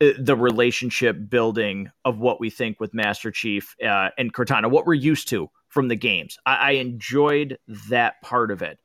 [0.00, 4.86] uh, the relationship building of what we think with Master Chief uh, and Cortana, what
[4.86, 6.38] we're used to from the games.
[6.46, 7.58] I, I enjoyed
[7.90, 8.78] that part of it.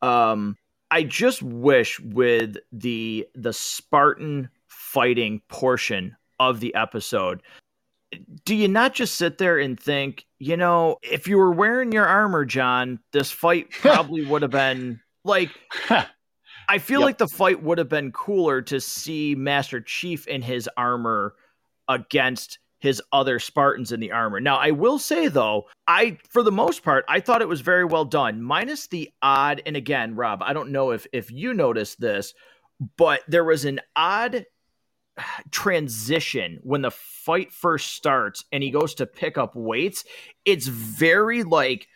[0.00, 0.56] Um,
[0.90, 7.42] I just wish with the the Spartan fighting portion of the episode,
[8.44, 12.06] do you not just sit there and think, you know, if you were wearing your
[12.06, 15.50] armor, John, this fight probably would have been like
[16.68, 17.06] I feel yep.
[17.06, 21.34] like the fight would have been cooler to see Master Chief in his armor
[21.88, 24.38] against his other Spartans in the armor.
[24.38, 27.84] Now, I will say though, I for the most part, I thought it was very
[27.84, 32.00] well done, minus the odd and again, Rob, I don't know if if you noticed
[32.00, 32.34] this,
[32.96, 34.44] but there was an odd
[35.50, 40.04] transition when the fight first starts and he goes to pick up weights.
[40.44, 41.88] It's very like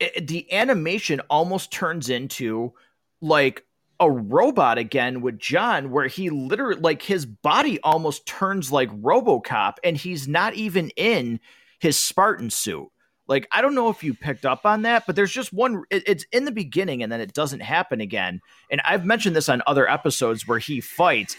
[0.00, 2.72] it, the animation almost turns into
[3.20, 3.64] like
[4.00, 9.74] a robot again with John, where he literally, like, his body almost turns like Robocop,
[9.84, 11.40] and he's not even in
[11.78, 12.88] his Spartan suit.
[13.26, 16.02] Like, I don't know if you picked up on that, but there's just one, it,
[16.06, 18.40] it's in the beginning and then it doesn't happen again.
[18.70, 21.36] And I've mentioned this on other episodes where he fights.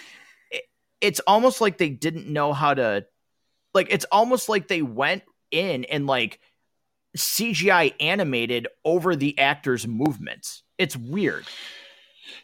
[1.01, 3.05] It, it's almost like they didn't know how to,
[3.73, 6.39] like, it's almost like they went in and, like,
[7.17, 10.63] CGI animated over the actor's movements.
[10.77, 11.45] It's weird.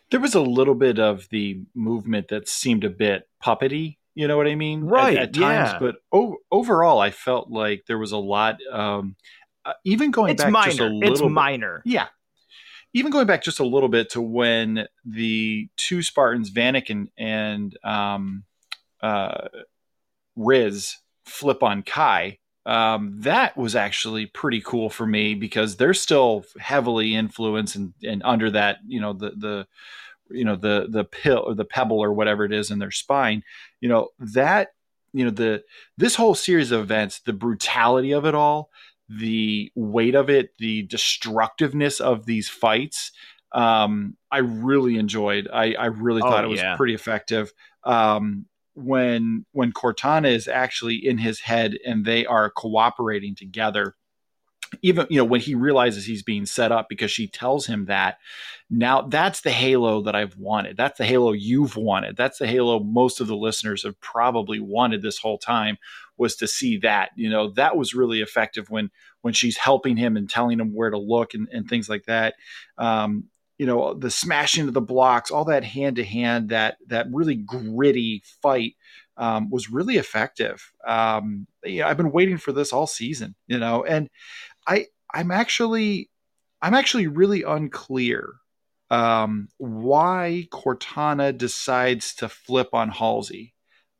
[0.09, 3.97] There was a little bit of the movement that seemed a bit puppety.
[4.13, 4.81] You know what I mean?
[4.81, 5.17] Right.
[5.17, 5.79] At, at times, yeah.
[5.79, 8.57] but o- overall, I felt like there was a lot.
[8.71, 9.15] Um,
[9.63, 10.67] uh, even going it's back minor.
[10.67, 11.81] just a little, it's bit, minor.
[11.85, 12.07] Yeah.
[12.93, 17.77] Even going back just a little bit to when the two Spartans, Vannak and and
[17.83, 18.43] um,
[19.01, 19.47] uh,
[20.35, 26.45] Riz, flip on Kai um, that was actually pretty cool for me because they're still
[26.59, 29.67] heavily influenced and, and under that, you know, the, the,
[30.29, 33.43] you know, the, the pill or the pebble or whatever it is in their spine,
[33.79, 34.73] you know, that,
[35.11, 35.63] you know, the,
[35.97, 38.69] this whole series of events, the brutality of it all,
[39.20, 43.12] the weight of it, the destructiveness of these fights,
[43.51, 45.49] um, I really enjoyed.
[45.51, 46.78] I, I really thought oh, it was yeah.
[46.78, 47.53] pretty effective.
[47.84, 53.95] Um, when when Cortana is actually in his head and they are cooperating together
[54.82, 58.18] even you know when he realizes he's being set up because she tells him that
[58.70, 62.80] now that's the halo that i've wanted that's the halo you've wanted that's the halo
[62.80, 65.78] most of the listeners have probably wanted this whole time
[66.22, 68.91] was to see that you know that was really effective when
[69.22, 72.36] when she's helping him and telling him where to look and, and things like that.
[72.78, 73.26] Um,
[73.57, 77.36] you know the smashing of the blocks all that hand to hand that that really
[77.36, 78.76] gritty fight
[79.17, 80.72] um, was really effective.
[80.88, 84.09] Um, yeah, i've been waiting for this all season you know and
[84.67, 86.09] i i'm actually
[86.61, 88.34] i'm actually really unclear
[88.89, 93.53] um, why cortana decides to flip on halsey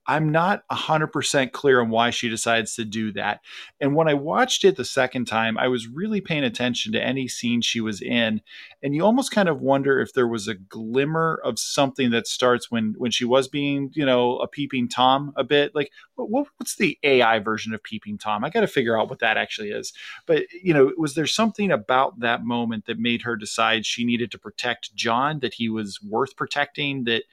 [0.08, 3.42] I'm not 100% clear on why she decides to do that.
[3.80, 7.28] And when I watched it the second time, I was really paying attention to any
[7.28, 8.42] scene she was in.
[8.82, 12.72] And you almost kind of wonder if there was a glimmer of something that starts
[12.72, 15.76] when when she was being, you know, a peeping Tom a bit.
[15.76, 18.44] Like, what, what's the AI version of peeping Tom?
[18.44, 19.94] I got to figure out what that actually is.
[20.26, 24.32] But, you know, was there something about that moment that made her decide she needed
[24.32, 27.24] to protect John, that he was worth protecting, that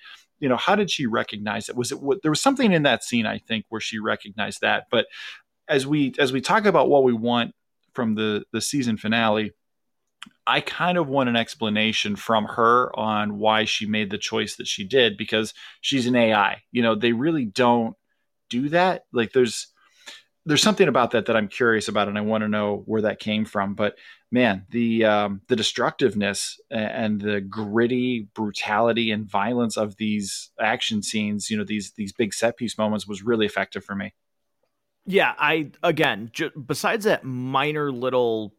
[0.41, 1.77] you know how did she recognize it?
[1.77, 4.85] Was it what there was something in that scene i think where she recognized that
[4.91, 5.07] but
[5.69, 7.55] as we as we talk about what we want
[7.93, 9.53] from the the season finale
[10.47, 14.67] i kind of want an explanation from her on why she made the choice that
[14.67, 17.97] she did because she's an ai you know they really don't
[18.49, 19.05] do that.
[19.13, 19.69] Like there's
[20.49, 23.21] there's something about that that i'm curious about and i want to know where that
[23.21, 23.97] came from but
[24.31, 31.51] man, the um, the destructiveness and the gritty brutality and violence of these action scenes,
[31.51, 34.15] you know, these these big set piece moments was really effective for me.
[35.07, 36.31] Yeah, I again,
[36.67, 38.55] besides that minor little,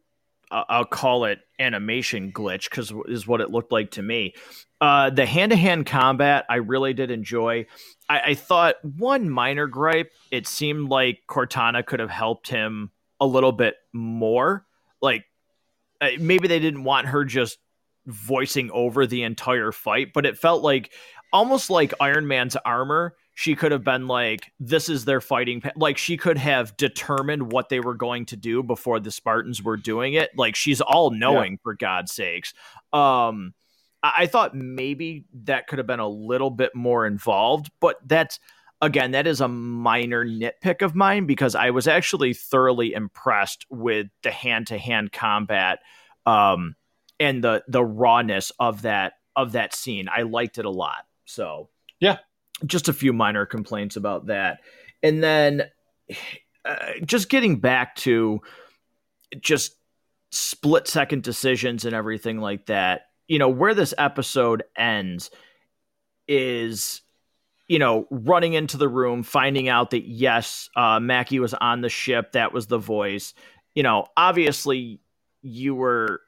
[0.50, 4.34] I'll call it animation glitch because is what it looked like to me.
[4.80, 7.66] Uh, the hand to hand combat, I really did enjoy.
[8.08, 12.90] I-, I thought one minor gripe, it seemed like Cortana could have helped him
[13.20, 14.66] a little bit more.
[15.00, 15.24] Like
[16.18, 17.58] maybe they didn't want her just
[18.06, 20.90] voicing over the entire fight, but it felt like
[21.32, 23.14] almost like Iron Man's armor.
[23.34, 25.70] She could have been like, "This is their fighting." Pa-.
[25.76, 29.76] Like she could have determined what they were going to do before the Spartans were
[29.76, 30.30] doing it.
[30.36, 31.58] Like she's all knowing, yeah.
[31.62, 32.52] for God's sakes.
[32.92, 33.54] Um,
[34.02, 38.38] I-, I thought maybe that could have been a little bit more involved, but that's
[38.82, 44.06] again, that is a minor nitpick of mine because I was actually thoroughly impressed with
[44.22, 45.80] the hand to hand combat.
[46.26, 46.76] Um,
[47.20, 50.08] and the the rawness of that of that scene.
[50.12, 51.04] I liked it a lot.
[51.26, 51.68] So
[52.00, 52.18] yeah,
[52.66, 54.60] just a few minor complaints about that,
[55.02, 55.64] and then
[56.64, 58.40] uh, just getting back to
[59.40, 59.76] just
[60.30, 63.06] split second decisions and everything like that.
[63.28, 65.30] You know where this episode ends
[66.26, 67.02] is
[67.70, 71.88] you know, running into the room, finding out that yes, uh, Makee was on the
[71.88, 72.32] ship.
[72.32, 73.32] That was the voice.
[73.76, 74.98] You know, obviously,
[75.40, 76.20] you were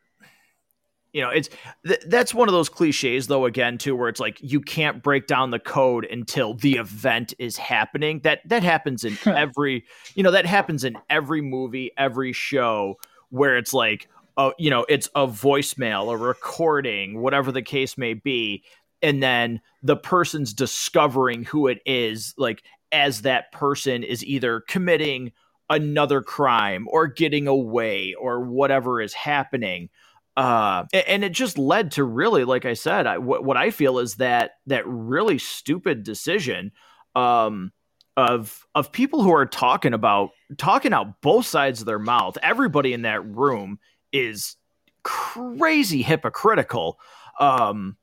[1.13, 1.51] you know it's
[1.87, 5.27] th- that's one of those cliches though again too where it's like you can't break
[5.27, 8.21] down the code until the event is happening.
[8.21, 9.85] That that happens in every
[10.15, 12.99] you know that happens in every movie every show
[13.31, 18.15] where it's like oh you know it's a voicemail a recording whatever the case may
[18.15, 18.63] be
[19.03, 25.33] and then the person's discovering who it is like as that person is either committing
[25.71, 29.89] another crime or getting away or whatever is happening
[30.37, 33.99] uh, and it just led to really, like I said, I, what, what I feel
[33.99, 36.73] is that that really stupid decision
[37.15, 37.73] um,
[38.17, 42.39] of of people who are talking about talking out both sides of their mouth.
[42.43, 43.79] Everybody in that room
[44.11, 44.57] is
[45.03, 46.99] crazy hypocritical
[47.39, 47.97] um,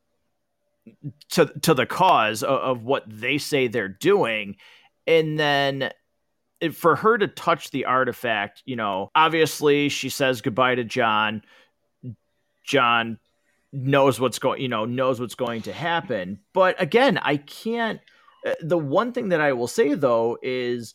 [1.32, 4.58] to to the cause of, of what they say they're doing,
[5.08, 5.92] and then
[6.74, 11.42] for her to touch the artifact, you know, obviously she says goodbye to John.
[12.70, 13.18] John
[13.74, 16.40] knows what's going, you know, knows what's going to happen.
[16.54, 18.00] But again, I can't.
[18.46, 20.94] Uh, the one thing that I will say though is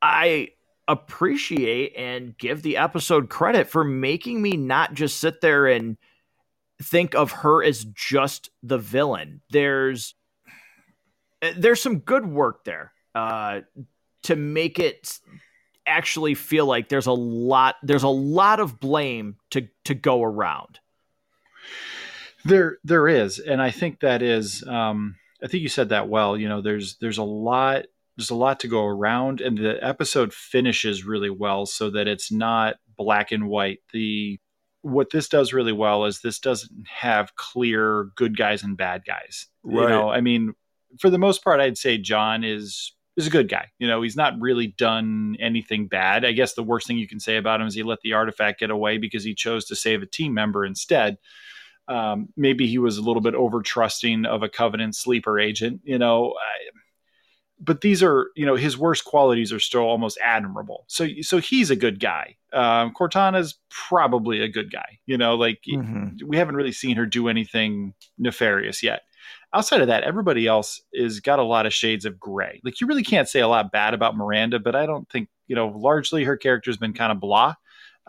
[0.00, 0.50] I
[0.86, 5.96] appreciate and give the episode credit for making me not just sit there and
[6.82, 9.40] think of her as just the villain.
[9.50, 10.14] There's
[11.42, 13.60] uh, there's some good work there uh,
[14.24, 15.18] to make it
[15.86, 20.78] actually feel like there's a lot there's a lot of blame to to go around.
[22.44, 24.64] There, there is, and I think that is.
[24.66, 26.36] Um, I think you said that well.
[26.36, 27.84] You know, there's there's a lot
[28.16, 32.30] there's a lot to go around, and the episode finishes really well, so that it's
[32.30, 33.78] not black and white.
[33.92, 34.38] The
[34.82, 39.46] what this does really well is this doesn't have clear good guys and bad guys.
[39.62, 39.82] Right.
[39.82, 40.54] You know, I mean,
[40.98, 43.66] for the most part, I'd say John is is a good guy.
[43.78, 46.24] You know, he's not really done anything bad.
[46.24, 48.60] I guess the worst thing you can say about him is he let the artifact
[48.60, 51.18] get away because he chose to save a team member instead
[51.90, 55.98] um, maybe he was a little bit over trusting of a covenant sleeper agent you
[55.98, 56.70] know I,
[57.58, 61.70] but these are you know his worst qualities are still almost admirable so so he's
[61.70, 66.26] a good guy um, cortana's probably a good guy you know like mm-hmm.
[66.26, 69.02] we haven't really seen her do anything nefarious yet
[69.54, 72.60] outside of that everybody else is got a lot of shades of gray.
[72.64, 75.56] Like you really can't say a lot bad about miranda but i don't think you
[75.56, 77.54] know largely her character's been kind of blah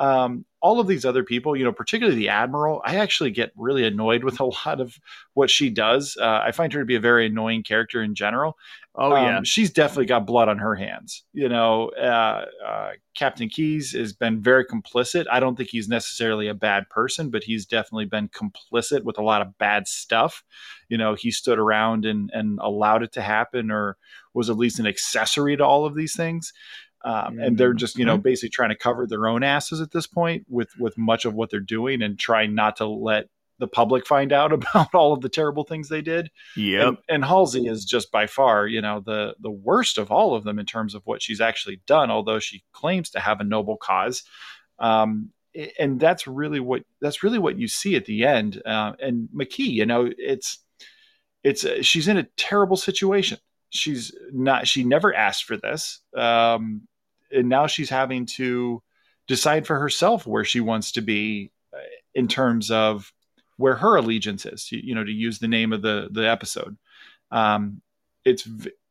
[0.01, 3.85] um, all of these other people, you know, particularly the admiral, I actually get really
[3.85, 4.97] annoyed with a lot of
[5.35, 6.17] what she does.
[6.19, 8.57] Uh, I find her to be a very annoying character in general.
[8.95, 11.23] Oh um, yeah, she's definitely got blood on her hands.
[11.33, 15.25] You know, uh, uh, Captain Keyes has been very complicit.
[15.31, 19.23] I don't think he's necessarily a bad person, but he's definitely been complicit with a
[19.23, 20.43] lot of bad stuff.
[20.89, 23.97] You know, he stood around and and allowed it to happen, or
[24.33, 26.51] was at least an accessory to all of these things.
[27.03, 28.21] Um, and they're just you know mm-hmm.
[28.21, 31.49] basically trying to cover their own asses at this point with with much of what
[31.49, 33.27] they're doing and trying not to let
[33.57, 36.29] the public find out about all of the terrible things they did.
[36.55, 40.35] Yeah, and, and, Halsey is just by far you know the the worst of all
[40.35, 42.11] of them in terms of what she's actually done.
[42.11, 44.23] Although she claims to have a noble cause,
[44.77, 45.31] um,
[45.79, 48.61] and that's really what that's really what you see at the end.
[48.63, 50.59] Uh, and Makee, you know, it's
[51.43, 53.39] it's uh, she's in a terrible situation
[53.71, 56.81] she's not she never asked for this um,
[57.33, 58.81] and now she's having to
[59.27, 61.79] decide for herself where she wants to be uh,
[62.13, 63.11] in terms of
[63.57, 64.71] where her allegiance is.
[64.71, 66.77] You, you know, to use the name of the the episode,
[67.31, 67.81] um,
[68.25, 68.47] it's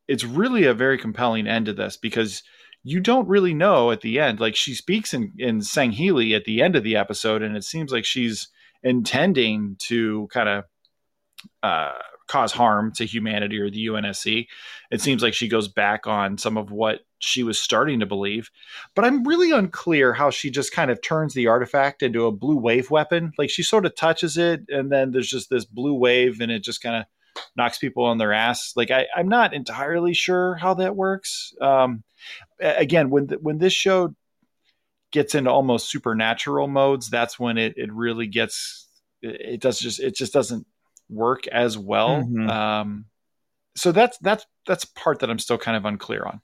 [0.08, 2.42] it's really a very compelling end to this because
[2.82, 4.40] you don't really know at the end.
[4.40, 7.92] Like she speaks in in Sangheili at the end of the episode, and it seems
[7.92, 8.48] like she's
[8.82, 10.64] intending to kind of
[11.62, 11.92] uh,
[12.30, 14.46] cause harm to humanity or the UNSC.
[14.92, 18.50] It seems like she goes back on some of what she was starting to believe.
[18.94, 22.56] But I'm really unclear how she just kind of turns the artifact into a blue
[22.56, 23.32] wave weapon.
[23.36, 26.62] Like she sort of touches it, and then there's just this blue wave, and it
[26.62, 27.04] just kind of
[27.56, 28.74] knocks people on their ass.
[28.76, 31.52] Like I, I'm not entirely sure how that works.
[31.60, 32.04] Um,
[32.60, 34.14] again, when the, when this show
[35.10, 38.86] gets into almost supernatural modes, that's when it it really gets.
[39.20, 40.64] It does just it just doesn't
[41.10, 42.22] work as well.
[42.22, 42.48] Mm-hmm.
[42.48, 43.04] Um,
[43.76, 46.40] so that's that's that's part that I'm still kind of unclear on.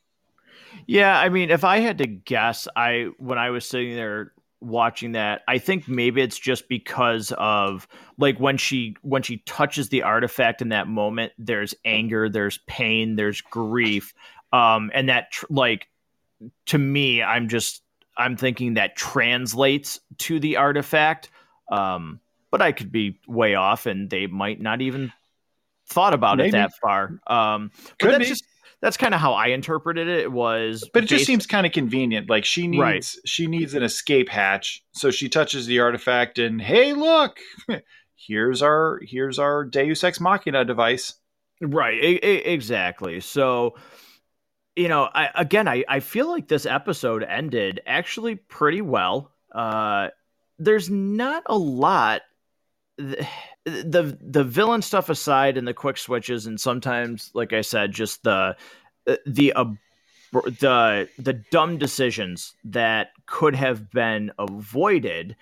[0.86, 5.12] Yeah, I mean, if I had to guess, I when I was sitting there watching
[5.12, 7.86] that, I think maybe it's just because of
[8.18, 13.16] like when she when she touches the artifact in that moment, there's anger, there's pain,
[13.16, 14.12] there's grief,
[14.52, 15.88] um, and that tr- like
[16.66, 17.82] to me, I'm just
[18.16, 21.30] I'm thinking that translates to the artifact.
[21.70, 22.20] Um,
[22.51, 25.12] but I could be way off, and they might not even
[25.88, 26.51] thought about Maybe.
[26.51, 27.18] it that far.
[27.26, 27.70] Um,
[28.01, 28.24] but that's be.
[28.26, 28.44] just
[28.80, 30.20] that's kind of how I interpreted it.
[30.20, 32.28] It was, but it just seems kind of convenient.
[32.28, 33.14] Like she needs right.
[33.24, 37.38] she needs an escape hatch, so she touches the artifact, and hey, look,
[38.16, 41.14] here's our here's our Deus Ex Machina device.
[41.61, 43.20] Right, exactly.
[43.20, 43.76] So
[44.76, 49.32] you know, I, again, I, I feel like this episode ended actually pretty well.
[49.51, 50.09] Uh,
[50.59, 52.22] there's not a lot.
[52.99, 53.26] The,
[53.64, 58.22] the the villain stuff aside, and the quick switches, and sometimes, like I said, just
[58.22, 58.57] the
[59.26, 59.66] the uh,
[60.32, 65.36] the the dumb decisions that could have been avoided.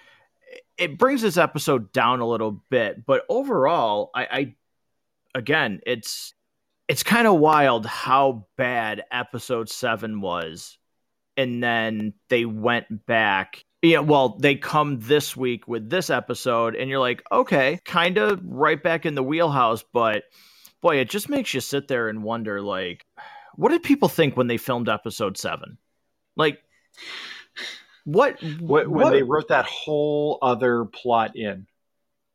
[0.76, 4.54] It brings this episode down a little bit, but overall, I, I
[5.34, 6.34] again, it's
[6.88, 10.78] it's kind of wild how bad episode seven was.
[11.36, 13.63] And then they went back.
[13.84, 18.40] Yeah, well, they come this week with this episode, and you're like, okay, kind of
[18.42, 20.24] right back in the wheelhouse, but
[20.80, 23.04] boy, it just makes you sit there and wonder, like,
[23.56, 25.78] what did people think when they filmed episode seven?
[26.34, 26.62] Like,
[28.04, 31.66] what, what when what, they wrote that whole other plot in?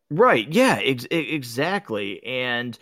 [0.09, 0.47] Right.
[0.49, 0.79] Yeah.
[0.81, 2.23] Ex- exactly.
[2.23, 2.77] And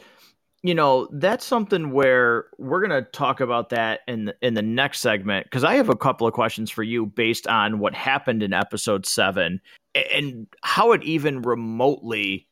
[0.67, 4.61] you know that's something where we're going to talk about that in the, in the
[4.61, 8.43] next segment because I have a couple of questions for you based on what happened
[8.43, 9.61] in episode 7
[9.95, 12.49] and how it even remotely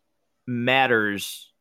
[0.47, 1.51] matters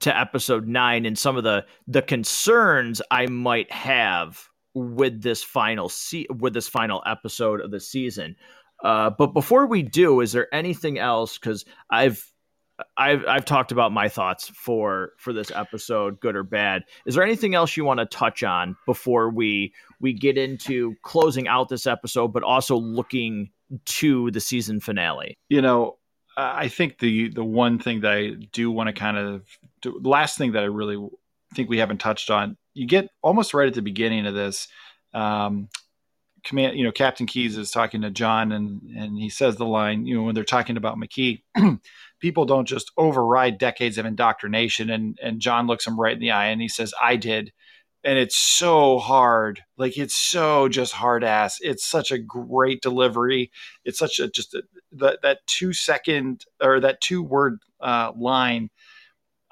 [0.00, 5.88] to episode 9 and some of the the concerns I might have with this final
[5.88, 8.36] se- with this final episode of the season.
[8.84, 11.38] Uh, but before we do, is there anything else?
[11.38, 12.31] Because I've
[12.96, 16.84] I've I've talked about my thoughts for for this episode, good or bad.
[17.06, 21.48] Is there anything else you want to touch on before we we get into closing
[21.48, 23.50] out this episode, but also looking
[23.84, 25.36] to the season finale?
[25.48, 25.98] You know,
[26.36, 29.44] I think the the one thing that I do want to kind of
[29.80, 31.08] do, the last thing that I really
[31.54, 32.56] think we haven't touched on.
[32.74, 34.68] You get almost right at the beginning of this.
[35.12, 35.68] Um,
[36.44, 40.06] command, you know, Captain Keyes is talking to John, and and he says the line,
[40.06, 41.42] you know, when they're talking about Makee.
[42.22, 44.88] people don't just override decades of indoctrination.
[44.88, 47.52] And and John looks him right in the eye and he says, "I did."
[48.04, 51.58] And it's so hard, like it's so just hard ass.
[51.60, 53.52] It's such a great delivery.
[53.84, 54.62] It's such a just a,
[54.92, 58.70] that that two second or that two word uh, line.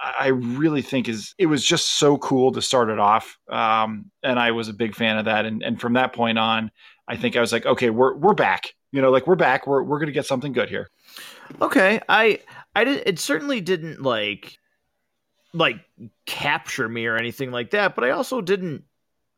[0.02, 4.38] I really think is it was just so cool to start it off, um, and
[4.38, 5.44] I was a big fan of that.
[5.44, 6.70] And, and from that point on,
[7.06, 8.74] I think I was like, okay, we're we're back.
[8.92, 9.66] You know, like we're back.
[9.66, 10.88] We're we're gonna get something good here.
[11.60, 12.40] Okay, I
[12.74, 13.02] I did.
[13.06, 14.58] It certainly didn't like
[15.52, 15.80] like
[16.26, 18.84] capture me or anything like that, but I also didn't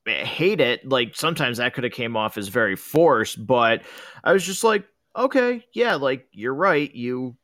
[0.06, 0.86] hate it.
[0.86, 3.82] Like sometimes that could have came off as very forced, but
[4.22, 4.84] I was just like,
[5.16, 7.36] okay, yeah, like you're right, you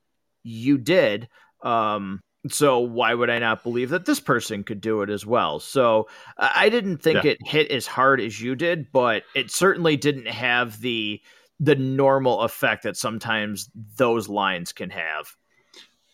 [0.43, 1.29] you did.
[1.63, 5.59] Um so why would I not believe that this person could do it as well?
[5.59, 7.33] So I didn't think yeah.
[7.33, 11.21] it hit as hard as you did, but it certainly didn't have the
[11.61, 15.35] the normal effect that sometimes those lines can have.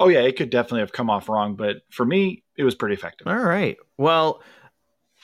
[0.00, 2.94] Oh yeah, it could definitely have come off wrong, but for me, it was pretty
[2.94, 3.26] effective.
[3.26, 3.76] All right.
[3.96, 4.42] Well,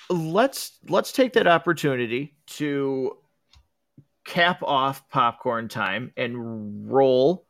[0.08, 3.16] let's let's take that opportunity to
[4.24, 7.46] cap off popcorn time and roll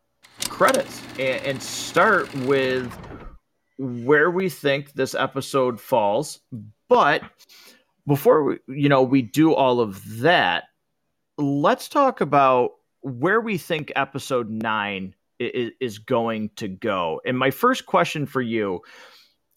[0.48, 2.90] credits and, and start with
[3.78, 6.40] where we think this episode falls.
[6.88, 7.22] But
[8.06, 10.64] before we, you know, we do all of that,
[11.38, 17.20] let's talk about where we think episode nine is, is going to go.
[17.24, 18.82] And my first question for you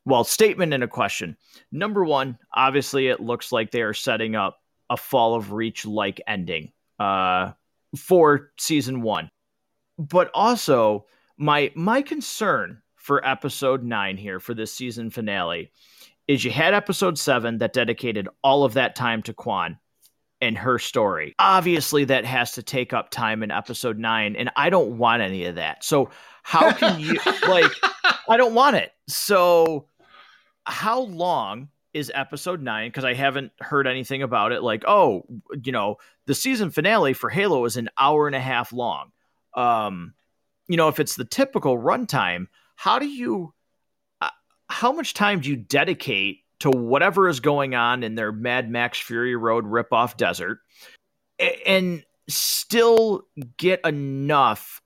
[0.05, 1.37] well, statement and a question.
[1.71, 4.59] Number one, obviously, it looks like they are setting up
[4.89, 7.51] a Fall of Reach like ending uh,
[7.95, 9.29] for season one.
[9.97, 11.05] But also,
[11.37, 15.71] my my concern for episode nine here for this season finale
[16.27, 19.77] is you had episode seven that dedicated all of that time to Kwan
[20.43, 21.33] and her story.
[21.39, 25.45] Obviously, that has to take up time in episode nine, and I don't want any
[25.45, 25.83] of that.
[25.83, 26.09] So,
[26.43, 27.17] how can you,
[27.47, 27.71] like,
[28.27, 28.91] I don't want it.
[29.07, 29.87] So,
[30.65, 32.89] how long is episode nine?
[32.89, 34.61] Because I haven't heard anything about it.
[34.61, 35.25] Like, oh,
[35.63, 39.11] you know, the season finale for Halo is an hour and a half long.
[39.53, 40.13] Um,
[40.67, 43.53] you know, if it's the typical runtime, how do you,
[44.21, 44.29] uh,
[44.67, 48.99] how much time do you dedicate to whatever is going on in their Mad Max
[48.99, 50.59] Fury Road ripoff desert
[51.65, 53.23] and still
[53.57, 54.81] get enough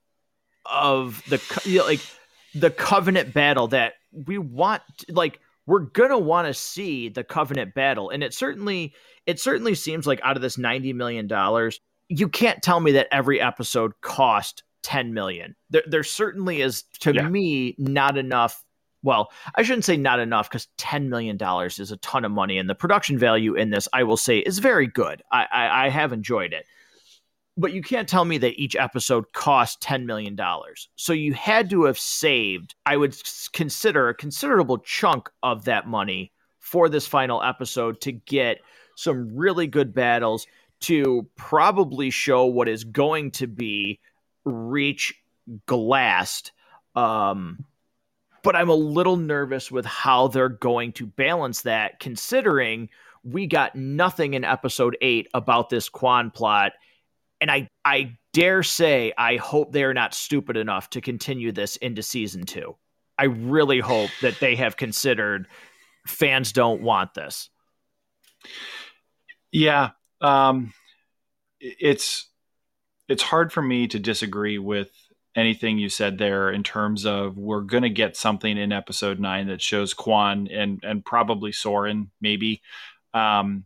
[0.66, 2.00] of the, you know, like,
[2.54, 3.94] the covenant battle that
[4.26, 8.94] we want like we're gonna want to see the covenant battle and it certainly
[9.26, 13.06] it certainly seems like out of this 90 million dollars you can't tell me that
[13.12, 17.28] every episode cost 10 million there, there certainly is to yeah.
[17.28, 18.64] me not enough
[19.02, 22.58] well i shouldn't say not enough because 10 million dollars is a ton of money
[22.58, 25.88] and the production value in this i will say is very good i, I, I
[25.88, 26.66] have enjoyed it
[27.58, 30.38] but you can't tell me that each episode cost $10 million.
[30.94, 33.16] So you had to have saved, I would
[33.52, 36.30] consider, a considerable chunk of that money
[36.60, 38.58] for this final episode to get
[38.94, 40.46] some really good battles
[40.82, 43.98] to probably show what is going to be
[44.44, 45.14] Reach
[45.66, 46.52] glassed.
[46.94, 47.64] Um,
[48.48, 52.88] but I'm a little nervous with how they're going to balance that, considering
[53.22, 56.72] we got nothing in episode eight about this Kwan plot
[57.42, 62.02] and I I dare say I hope they're not stupid enough to continue this into
[62.02, 62.74] season two.
[63.18, 65.46] I really hope that they have considered
[66.06, 67.50] fans don't want this.
[69.52, 69.90] Yeah,
[70.22, 70.72] um,
[71.60, 72.30] it's
[73.10, 74.90] it's hard for me to disagree with
[75.38, 79.46] anything you said there in terms of we're going to get something in episode nine
[79.48, 82.62] that shows Kwan and and probably Soren maybe.
[83.14, 83.64] Um,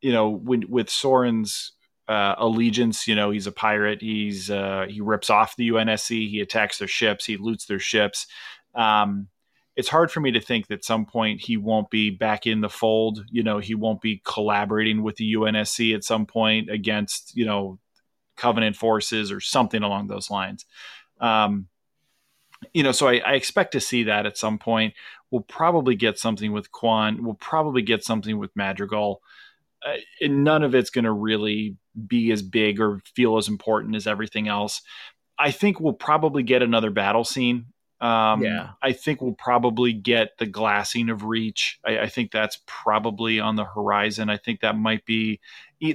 [0.00, 1.72] you know, when, with Soren's
[2.08, 3.08] uh, allegiance.
[3.08, 4.00] You know, he's a pirate.
[4.00, 6.28] He's uh, he rips off the UNSC.
[6.30, 7.24] He attacks their ships.
[7.24, 8.26] He loots their ships.
[8.74, 9.28] Um,
[9.74, 12.68] it's hard for me to think that some point he won't be back in the
[12.68, 13.24] fold.
[13.30, 17.78] You know, he won't be collaborating with the UNSC at some point against you know
[18.36, 20.66] Covenant forces or something along those lines.
[21.20, 21.68] Um,
[22.72, 24.94] you know, so I, I, expect to see that at some point.
[25.30, 27.24] We'll probably get something with Kwan.
[27.24, 29.22] We'll probably get something with Madrigal.
[29.84, 31.76] Uh, and none of it's going to really
[32.06, 34.82] be as big or feel as important as everything else.
[35.38, 37.66] I think we'll probably get another battle scene.
[38.00, 38.70] Um, yeah.
[38.82, 41.78] I think we'll probably get the glassing of Reach.
[41.84, 44.28] I, I, think that's probably on the horizon.
[44.28, 45.40] I think that might be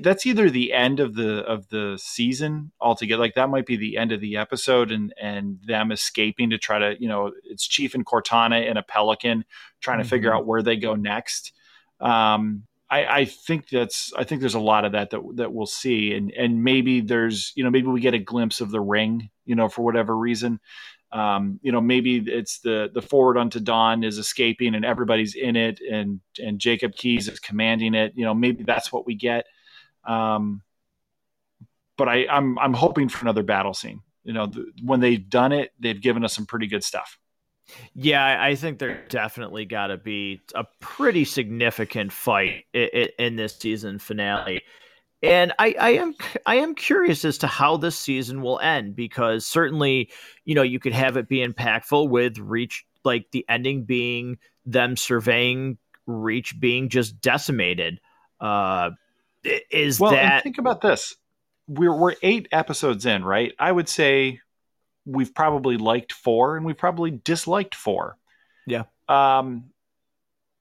[0.02, 3.20] that's either the end of the of the season altogether.
[3.20, 6.80] Like that might be the end of the episode, and and them escaping to try
[6.80, 9.44] to you know it's Chief and Cortana and a Pelican
[9.80, 10.04] trying mm-hmm.
[10.04, 10.40] to figure mm-hmm.
[10.40, 11.54] out where they go next.
[12.00, 15.66] Um, I, I, think that's I think there's a lot of that that that we'll
[15.66, 19.30] see, and and maybe there's you know maybe we get a glimpse of the ring,
[19.46, 20.60] you know, for whatever reason.
[21.14, 25.56] Um, you know, maybe it's the the forward unto dawn is escaping and everybody's in
[25.56, 28.14] it, and and Jacob Keyes is commanding it.
[28.16, 29.46] You know, maybe that's what we get.
[30.04, 30.62] Um,
[31.97, 34.02] but I, I'm I'm hoping for another battle scene.
[34.24, 37.20] You know, the, when they've done it, they've given us some pretty good stuff.
[37.93, 43.99] Yeah, I think there definitely got to be a pretty significant fight in, this season
[43.99, 44.64] finale.
[45.24, 49.45] And I, I am I am curious as to how this season will end because
[49.45, 50.10] certainly,
[50.45, 54.97] you know, you could have it be impactful with Reach like the ending being them
[54.97, 55.78] surveying
[56.08, 57.99] Reach being just decimated.
[58.39, 58.91] Uh
[59.44, 61.16] is well, that think about this.
[61.68, 63.54] We're we're eight episodes in, right?
[63.60, 64.39] I would say
[65.06, 68.18] we've probably liked four and we've probably disliked four.
[68.68, 68.84] Yeah.
[69.08, 69.72] Um,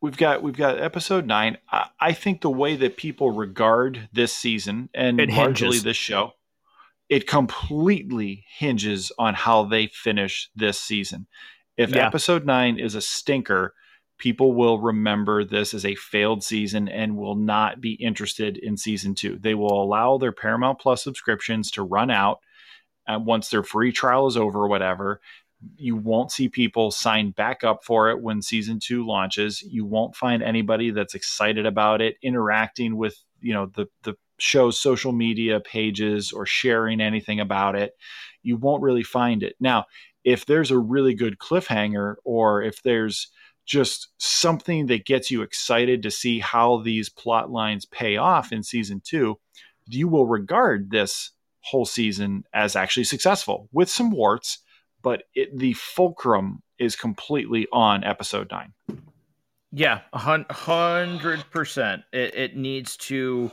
[0.01, 1.59] we've got we've got episode nine.
[1.71, 5.83] I, I think the way that people regard this season and it largely hinges.
[5.83, 6.33] this show,
[7.09, 11.27] it completely hinges on how they finish this season.
[11.77, 12.07] If yeah.
[12.07, 13.75] episode nine is a stinker,
[14.21, 19.15] people will remember this as a failed season and will not be interested in season
[19.15, 19.39] two.
[19.41, 22.41] They will allow their Paramount Plus subscriptions to run out
[23.09, 25.21] uh, once their free trial is over or whatever.
[25.77, 29.63] You won't see people sign back up for it when season two launches.
[29.63, 34.79] You won't find anybody that's excited about it, interacting with you know the the show's
[34.79, 37.93] social media pages or sharing anything about it.
[38.43, 39.87] You won't really find it now.
[40.25, 43.31] If there's a really good cliffhanger, or if there's
[43.67, 48.63] just something that gets you excited to see how these plot lines pay off in
[48.63, 49.39] season two,
[49.87, 51.31] you will regard this
[51.63, 54.59] whole season as actually successful with some warts,
[55.03, 58.73] but it, the fulcrum is completely on episode nine.
[59.73, 62.03] Yeah, hundred percent.
[62.13, 63.53] It, it needs to.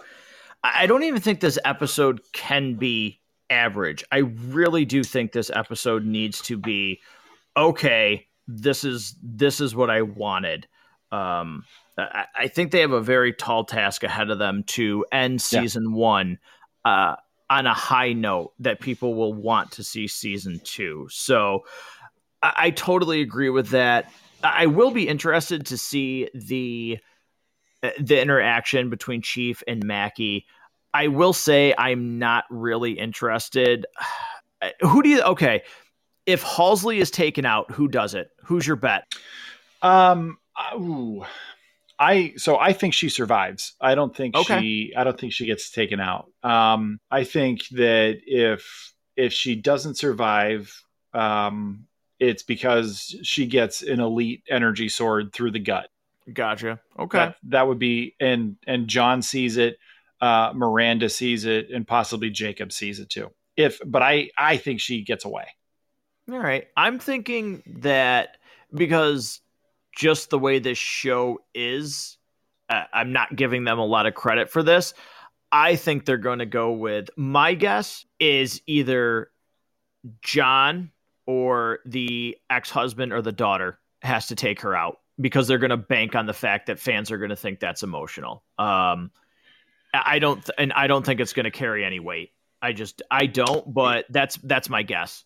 [0.63, 4.03] I don't even think this episode can be average.
[4.11, 7.01] I really do think this episode needs to be
[7.55, 8.27] okay.
[8.47, 10.67] This is this is what I wanted.
[11.11, 11.63] Um,
[11.97, 15.89] I, I think they have a very tall task ahead of them to end season
[15.89, 15.95] yeah.
[15.97, 16.39] one
[16.85, 17.15] uh,
[17.49, 21.07] on a high note that people will want to see season two.
[21.09, 21.65] So
[22.41, 24.11] I, I totally agree with that.
[24.43, 26.99] I will be interested to see the
[27.83, 30.45] uh, the interaction between Chief and Makee.
[30.93, 33.85] I will say I'm not really interested.
[34.81, 35.61] Who do you okay?
[36.27, 38.29] If Halsey is taken out, who does it?
[38.43, 39.05] Who's your bet?
[39.81, 40.37] Um,
[40.75, 41.25] ooh,
[41.99, 43.73] I so I think she survives.
[43.81, 44.59] I don't think okay.
[44.59, 44.93] she.
[44.95, 46.29] I don't think she gets taken out.
[46.43, 51.87] Um, I think that if if she doesn't survive, um,
[52.19, 55.89] it's because she gets an elite energy sword through the gut.
[56.31, 56.79] Gotcha.
[56.99, 57.17] Okay.
[57.17, 59.77] That, that would be and and John sees it,
[60.21, 63.31] uh, Miranda sees it, and possibly Jacob sees it too.
[63.55, 65.45] If but I I think she gets away.
[66.31, 66.67] All right.
[66.75, 68.37] I'm thinking that
[68.73, 69.39] because
[69.95, 72.17] just the way this show is,
[72.69, 74.93] uh, I'm not giving them a lot of credit for this.
[75.51, 79.31] I think they're going to go with my guess is either
[80.21, 80.91] John
[81.25, 85.69] or the ex husband or the daughter has to take her out because they're going
[85.69, 88.43] to bank on the fact that fans are going to think that's emotional.
[88.59, 89.11] Um,
[89.93, 92.31] I don't, th- and I don't think it's going to carry any weight.
[92.61, 95.23] I just, I don't, but that's that's my guess.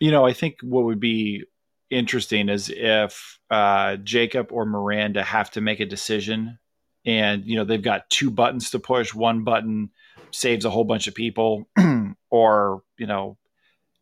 [0.00, 1.44] You know, I think what would be
[1.90, 6.58] interesting is if uh, Jacob or Miranda have to make a decision,
[7.06, 9.14] and you know they've got two buttons to push.
[9.14, 9.90] One button
[10.30, 11.68] saves a whole bunch of people,
[12.30, 13.36] or you know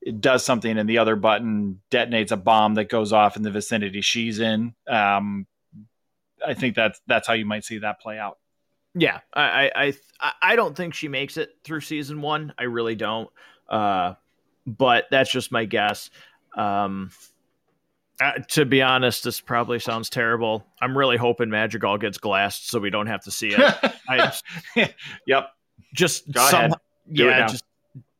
[0.03, 3.53] it does something and the other button detonates a bomb that goes off in the
[3.53, 4.75] vicinity she's in.
[4.89, 5.47] Um,
[6.45, 8.39] I think that's that's how you might see that play out.
[8.95, 12.53] Yeah, I I I don't think she makes it through season one.
[12.59, 13.31] I really don't.
[13.69, 14.15] Uh,
[14.67, 16.11] but that's just my guess.
[16.57, 17.11] Um,
[18.21, 20.65] uh, to be honest, this probably sounds terrible.
[20.81, 23.95] I'm really hoping Madrigal gets glassed so we don't have to see it.
[24.09, 24.33] I,
[25.27, 25.51] yep.
[25.95, 26.75] Just Go some,
[27.09, 27.65] yeah, just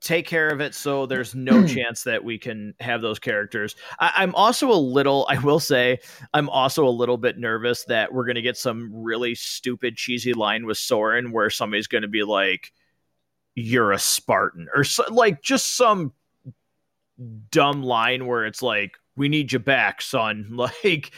[0.01, 3.77] take care of it so there's no chance that we can have those characters.
[4.01, 6.01] I, am also a little, I will say,
[6.35, 10.33] I'm also a little bit nervous that we're going to get some really stupid, cheesy
[10.35, 12.73] line with Soren where somebody's going to be like,
[13.55, 16.13] you're a Spartan, or so, like just some
[17.51, 20.49] dumb line where it's like, we need you back, son.
[20.85, 21.13] Like,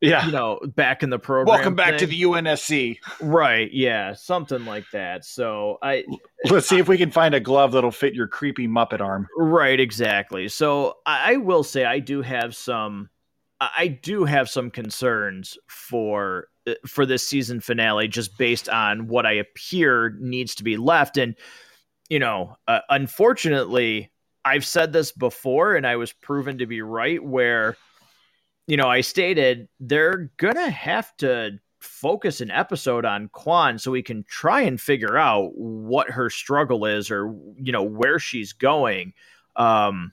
[0.00, 1.52] yeah, you know, back in the program.
[1.52, 1.98] Welcome back thing.
[2.00, 2.98] to the UNSC.
[3.20, 3.68] Right.
[3.72, 4.12] Yeah.
[4.12, 5.24] Something like that.
[5.24, 6.04] So I
[6.50, 9.26] let's see if we can find a glove that'll fit your creepy Muppet arm.
[9.36, 9.80] Right.
[9.80, 10.48] Exactly.
[10.48, 13.08] So I will say I do have some,
[13.60, 19.26] I do have some concerns for uh, for this season finale, just based on what
[19.26, 21.34] I appear needs to be left, and
[22.08, 24.12] you know, uh, unfortunately
[24.46, 27.76] I've said this before and I was proven to be right where
[28.68, 33.90] you know, I stated they're going to have to focus an episode on Kwan so
[33.90, 38.52] we can try and figure out what her struggle is or you know where she's
[38.52, 39.12] going.
[39.56, 40.12] Um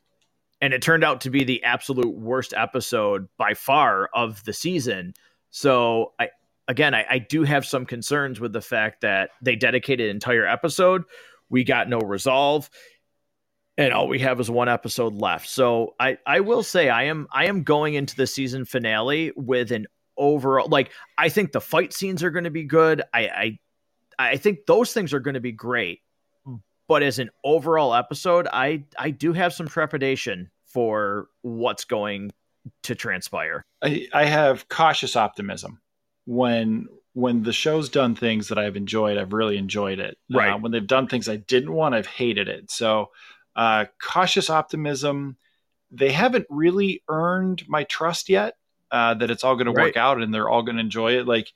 [0.62, 5.14] and it turned out to be the absolute worst episode by far of the season.
[5.50, 6.30] So I
[6.68, 10.46] again I, I do have some concerns with the fact that they dedicated an entire
[10.46, 11.04] episode.
[11.50, 12.70] We got no resolve
[13.78, 15.48] and all we have is one episode left.
[15.48, 19.72] So I I will say I am I am going into the season finale with
[19.72, 23.02] an overall like I think the fight scenes are going to be good.
[23.14, 23.60] I I
[24.20, 26.02] I think those things are going to be great.
[26.88, 32.32] But as an overall episode, I I do have some trepidation for what's going
[32.84, 33.64] to transpire.
[33.82, 35.80] I, I have cautious optimism
[36.26, 40.18] when when the show's done things that I've enjoyed, I've really enjoyed it.
[40.32, 40.52] Right.
[40.52, 42.72] Uh, when they've done things I didn't want, I've hated it.
[42.72, 43.12] So
[43.56, 45.38] uh, cautious optimism.
[45.92, 48.56] They haven't really earned my trust yet
[48.92, 51.28] uh, that it's all going to work out and they're all going to enjoy it.
[51.28, 51.52] Like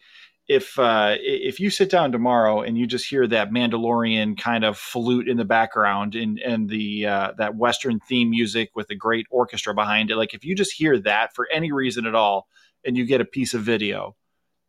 [0.47, 4.77] if uh, if you sit down tomorrow and you just hear that Mandalorian kind of
[4.77, 9.27] flute in the background and and the uh, that Western theme music with a great
[9.29, 12.47] orchestra behind it, like if you just hear that for any reason at all,
[12.85, 14.15] and you get a piece of video,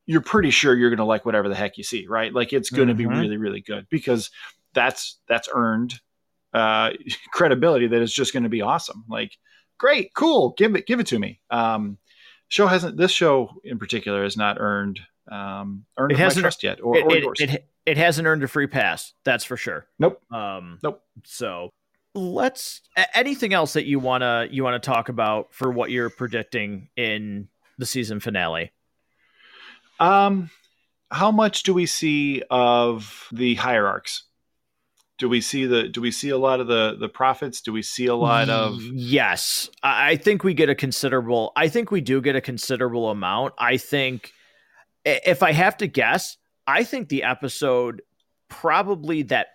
[0.06, 2.34] you're pretty sure you're going to like whatever the heck you see, right?
[2.34, 3.10] Like it's going to mm-hmm.
[3.10, 4.30] be really really good because
[4.74, 6.00] that's that's earned
[6.52, 6.90] uh,
[7.32, 9.04] credibility that it's just going to be awesome.
[9.08, 9.32] Like,
[9.78, 11.40] great, cool, give it, give it to me.
[11.50, 11.98] Um,
[12.48, 16.80] show hasn't this show in particular has not earned um, earned it hasn't, trust yet,
[16.82, 19.12] or, it, or it, it, it, hasn't earned a free pass.
[19.24, 19.86] That's for sure.
[19.98, 20.22] Nope.
[20.32, 21.02] Um, nope.
[21.24, 21.70] So
[22.14, 22.80] let's
[23.14, 27.86] anything else that you wanna you wanna talk about for what you're predicting in the
[27.86, 28.72] season finale.
[30.00, 30.50] Um,
[31.10, 34.24] how much do we see of the hierarchs?
[35.18, 37.60] Do we see the do we see a lot of the the prophets?
[37.60, 39.68] Do we see a lot of Yes.
[39.82, 43.54] I think we get a considerable I think we do get a considerable amount.
[43.58, 44.32] I think
[45.04, 48.02] if I have to guess, I think the episode
[48.48, 49.48] probably that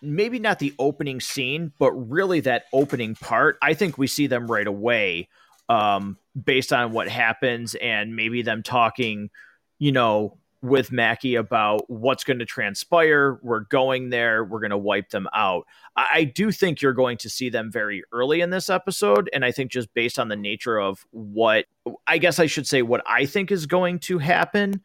[0.00, 4.50] maybe not the opening scene, but really that opening part, I think we see them
[4.50, 5.28] right away
[5.68, 9.30] um, based on what happens and maybe them talking,
[9.78, 13.40] you know, with Makee about what's going to transpire.
[13.42, 14.44] We're going there.
[14.44, 15.66] We're going to wipe them out.
[15.96, 19.28] I, I do think you're going to see them very early in this episode.
[19.32, 21.66] And I think just based on the nature of what,
[22.06, 24.82] I guess I should say, what I think is going to happen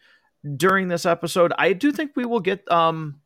[0.55, 3.21] during this episode, I do think we will get um,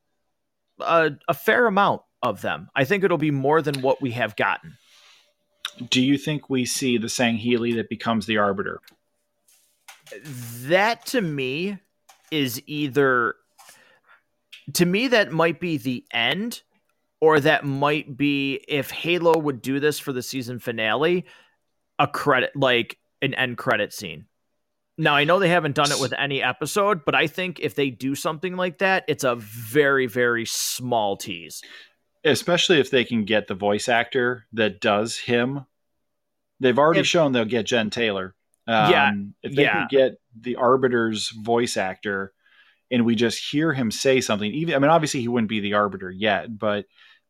[0.79, 2.69] a, a fair amount of them.
[2.75, 4.77] I think it'll be more than what we have gotten.
[5.89, 8.81] Do you think we see the Sangheili that becomes the arbiter?
[10.63, 11.79] That to me
[12.31, 13.35] is either
[14.73, 16.61] to me that might be the end
[17.19, 21.25] or that might be if Halo would do this for the season finale,
[21.99, 24.25] a credit like an end credit scene.
[24.97, 27.89] Now I know they haven't done it with any episode, but I think if they
[27.89, 31.61] do something like that, it's a very very small tease.
[32.23, 35.65] Especially if they can get the voice actor that does him.
[36.59, 38.35] They've already if, shown they'll get Jen Taylor.
[38.67, 39.11] Um, yeah,
[39.41, 39.73] if they yeah.
[39.73, 42.33] can get the Arbiter's voice actor,
[42.89, 45.73] and we just hear him say something, even I mean, obviously he wouldn't be the
[45.73, 46.85] Arbiter yet, but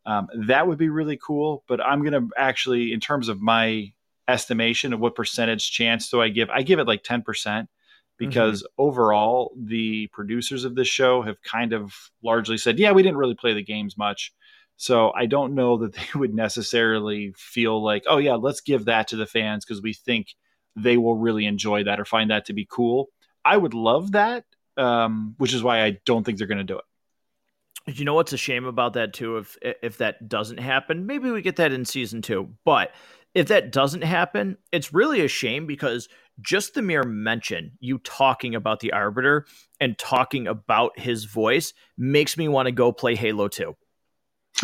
[0.06, 1.64] um, that would be really cool.
[1.68, 3.94] But I'm gonna actually, in terms of my
[4.28, 7.70] estimation of what percentage chance do I give, I give it like ten percent
[8.18, 8.82] because mm-hmm.
[8.84, 11.92] overall the producers of this show have kind of
[12.24, 14.32] largely said, yeah, we didn't really play the games much.
[14.78, 19.08] So I don't know that they would necessarily feel like, oh yeah, let's give that
[19.10, 20.36] to the fans because we think
[20.76, 23.10] they will really enjoy that or find that to be cool.
[23.44, 24.46] I would love that,
[24.78, 27.96] um, which is why I don't think they're going to do it.
[27.98, 29.38] You know what's a shame about that too?
[29.38, 32.54] If if that doesn't happen, maybe we get that in season two.
[32.64, 32.94] But
[33.34, 36.08] if that doesn't happen, it's really a shame because
[36.42, 39.46] just the mere mention, you talking about the Arbiter
[39.80, 43.76] and talking about his voice, makes me want to go play Halo 2.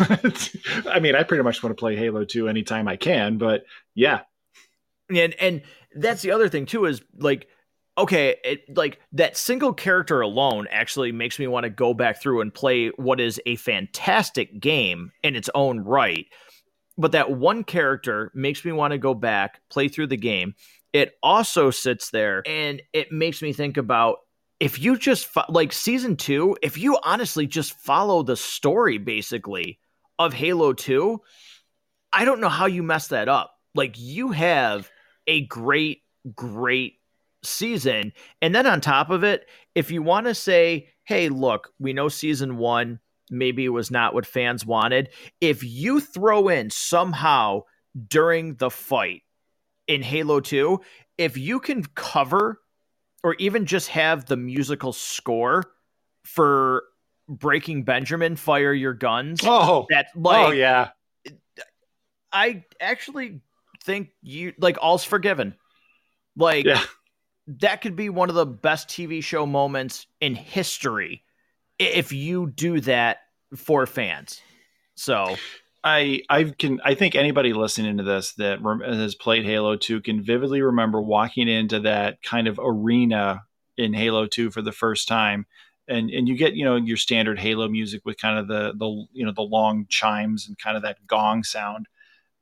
[0.00, 4.20] I mean, I pretty much want to play Halo 2 anytime I can, but yeah.
[5.10, 5.62] And and
[5.94, 7.48] that's the other thing too is like
[7.98, 12.40] okay, it, like that single character alone actually makes me want to go back through
[12.40, 16.26] and play what is a fantastic game in its own right.
[16.96, 20.54] But that one character makes me want to go back, play through the game.
[20.92, 24.18] It also sits there and it makes me think about
[24.60, 29.78] if you just fo- like season 2, if you honestly just follow the story basically
[30.18, 31.20] of Halo 2,
[32.12, 33.54] I don't know how you mess that up.
[33.74, 34.90] Like you have
[35.28, 36.02] a great,
[36.34, 36.94] great
[37.44, 38.12] season.
[38.42, 42.08] And then on top of it, if you want to say, hey, look, we know
[42.08, 42.98] season one
[43.30, 45.10] maybe it was not what fans wanted.
[45.40, 47.62] If you throw in somehow
[48.08, 49.22] during the fight
[49.86, 50.80] in Halo 2,
[51.16, 52.60] if you can cover
[53.22, 55.64] or even just have the musical score
[56.24, 56.84] for
[57.28, 59.40] Breaking Benjamin, Fire Your Guns.
[59.44, 60.90] Oh, that oh, like, oh yeah.
[62.32, 63.40] I actually
[63.88, 65.54] think you like all's forgiven.
[66.36, 66.82] Like yeah.
[67.60, 71.24] that could be one of the best TV show moments in history
[71.78, 73.18] if you do that
[73.56, 74.40] for fans.
[74.94, 75.36] So
[75.82, 80.22] I I can I think anybody listening to this that has played Halo 2 can
[80.22, 83.42] vividly remember walking into that kind of arena
[83.78, 85.46] in Halo 2 for the first time
[85.88, 89.06] and and you get you know your standard Halo music with kind of the the
[89.12, 91.86] you know the long chimes and kind of that gong sound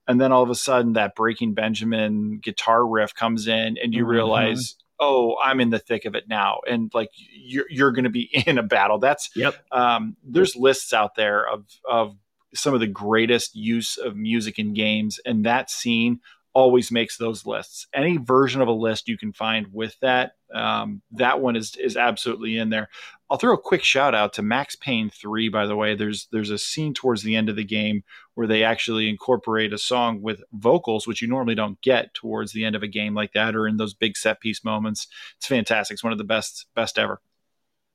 [0.08, 4.02] and then all of a sudden that breaking benjamin guitar riff comes in and you
[4.02, 4.10] mm-hmm.
[4.10, 6.60] realize oh i'm in the thick of it now.
[6.68, 8.98] And like you're, you're going to be in a battle.
[8.98, 9.54] That's yep.
[9.72, 12.16] um, there's lists out there of of
[12.54, 15.20] some of the greatest use of music in games.
[15.26, 16.20] And that scene
[16.56, 21.02] always makes those lists any version of a list you can find with that um,
[21.10, 22.88] that one is is absolutely in there
[23.28, 25.94] I'll throw a quick shout out to Max Payne 3 by the way.
[25.94, 28.04] There's there's a scene towards the end of the game
[28.34, 32.64] where they actually incorporate a song with vocals which you normally don't get towards the
[32.64, 35.08] end of a game like that or in those big set piece moments.
[35.36, 35.96] It's fantastic.
[35.96, 37.20] It's one of the best best ever.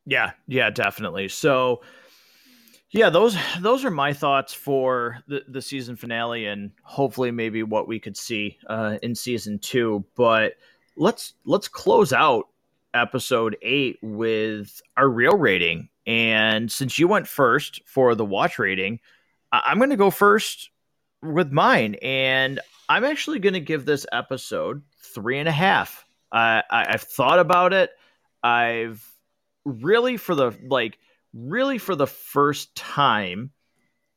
[0.06, 1.30] Yeah, yeah, definitely.
[1.30, 1.82] So
[2.92, 7.88] yeah, those those are my thoughts for the, the season finale and hopefully maybe what
[7.88, 10.54] we could see uh, in season 2, but
[10.98, 12.48] let's let's close out
[12.94, 15.88] episode eight with our real rating.
[16.06, 19.00] And since you went first for the watch rating,
[19.52, 20.70] I- am going to go first
[21.22, 26.06] with mine, and I'm actually going to give this episode three and a half.
[26.32, 27.92] I, I've thought about it.
[28.44, 29.06] I've
[29.64, 30.98] really for the like
[31.34, 33.52] really for the first time,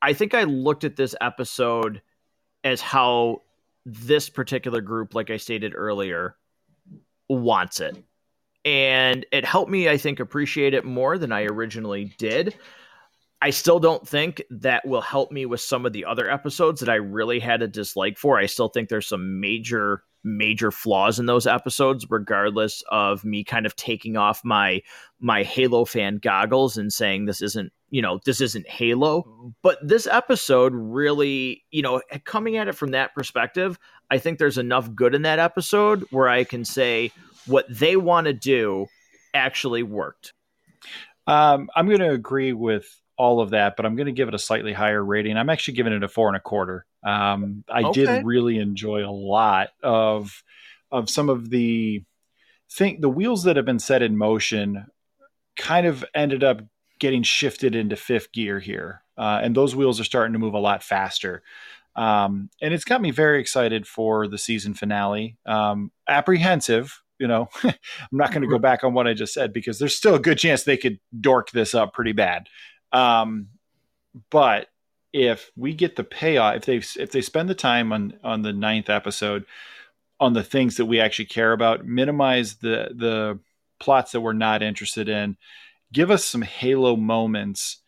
[0.02, 2.02] I think I looked at this episode
[2.62, 3.42] as how
[3.86, 6.36] this particular group, like I stated earlier,
[7.28, 8.02] wants it.
[8.64, 12.56] And it helped me, I think, appreciate it more than I originally did.
[13.42, 16.88] I still don't think that will help me with some of the other episodes that
[16.88, 18.38] I really had a dislike for.
[18.38, 23.66] I still think there's some major major flaws in those episodes regardless of me kind
[23.66, 24.80] of taking off my
[25.20, 29.48] my Halo fan goggles and saying this isn't you know this isn't Halo mm-hmm.
[29.62, 33.78] but this episode really you know coming at it from that perspective
[34.10, 37.12] I think there's enough good in that episode where I can say
[37.46, 38.86] what they want to do
[39.34, 40.32] actually worked
[41.26, 44.34] um, I'm going to agree with all of that, but I'm going to give it
[44.34, 45.36] a slightly higher rating.
[45.36, 46.86] I'm actually giving it a four and a quarter.
[47.04, 48.04] Um, I okay.
[48.04, 50.42] did really enjoy a lot of
[50.90, 52.02] of some of the
[52.70, 54.86] think the wheels that have been set in motion
[55.56, 56.60] kind of ended up
[56.98, 60.58] getting shifted into fifth gear here, uh, and those wheels are starting to move a
[60.58, 61.42] lot faster.
[61.96, 65.38] Um, and it's got me very excited for the season finale.
[65.46, 67.74] Um, apprehensive, you know, I'm
[68.10, 70.38] not going to go back on what I just said because there's still a good
[70.38, 72.48] chance they could dork this up pretty bad.
[72.94, 73.48] Um,
[74.30, 74.68] but
[75.12, 78.52] if we get the payoff, if they if they spend the time on on the
[78.52, 79.44] ninth episode
[80.20, 83.38] on the things that we actually care about, minimize the the
[83.80, 85.36] plots that we're not interested in,
[85.92, 87.82] give us some Halo moments.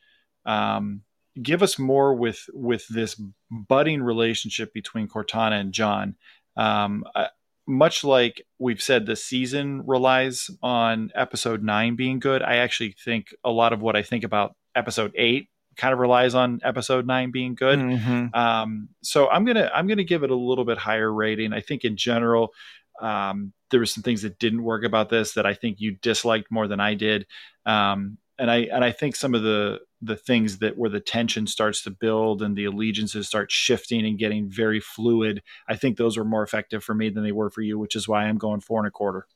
[0.45, 1.03] Um,
[1.41, 6.17] give us more with with this budding relationship between Cortana and John.
[6.57, 7.27] Um, uh,
[7.67, 12.43] much like we've said, the season relies on episode nine being good.
[12.43, 16.35] I actually think a lot of what I think about episode eight kind of relies
[16.35, 17.79] on episode nine being good.
[17.79, 18.35] Mm-hmm.
[18.35, 21.53] Um, so I'm gonna I'm gonna give it a little bit higher rating.
[21.53, 22.53] I think in general,
[23.01, 26.51] um, there were some things that didn't work about this that I think you disliked
[26.51, 27.27] more than I did.
[27.65, 31.47] Um, and I and I think some of the the things that where the tension
[31.47, 36.17] starts to build and the allegiances start shifting and getting very fluid, I think those
[36.17, 38.61] were more effective for me than they were for you, which is why I'm going
[38.61, 39.27] four and a quarter.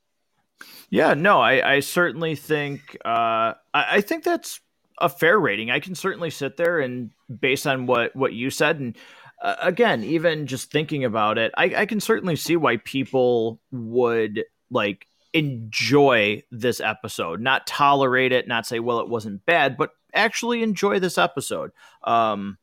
[0.91, 4.61] Yeah, no, I, I certainly think uh, I, I think that's
[5.01, 5.71] a fair rating.
[5.71, 8.97] I can certainly sit there and based on what what you said and
[9.41, 14.45] uh, again, even just thinking about it, I, I can certainly see why people would
[14.71, 20.63] like enjoy this episode, not tolerate it, not say, well, it wasn't bad, but actually
[20.63, 21.71] enjoy this episode.
[22.05, 22.59] Um,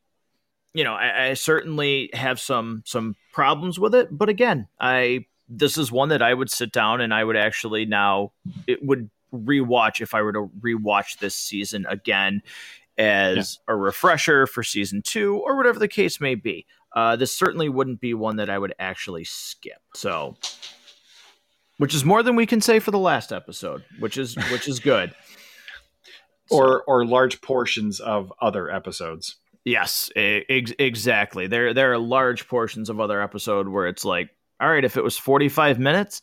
[0.72, 5.78] you know, I, I certainly have some some problems with it, but again, I this
[5.78, 8.32] is one that I would sit down and I would actually now
[8.66, 12.42] it would rewatch if I were to rewatch this season again
[12.96, 13.74] as yeah.
[13.74, 16.66] a refresher for season two or whatever the case may be.
[16.94, 19.80] Uh, this certainly wouldn't be one that I would actually skip.
[19.94, 20.36] So,
[21.76, 24.80] which is more than we can say for the last episode, which is which is
[24.80, 25.14] good.
[26.50, 29.36] or or large portions of other episodes.
[29.64, 31.46] Yes, ex- exactly.
[31.46, 35.04] There there are large portions of other episode where it's like, all right, if it
[35.04, 36.22] was 45 minutes,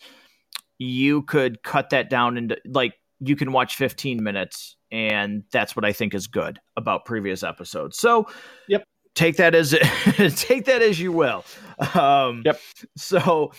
[0.78, 5.86] you could cut that down into like you can watch 15 minutes and that's what
[5.86, 7.98] I think is good about previous episodes.
[7.98, 8.28] So,
[8.68, 8.84] yep.
[9.14, 9.70] Take that as
[10.36, 11.46] take that as you will.
[11.94, 12.60] Um, yep.
[12.98, 13.54] So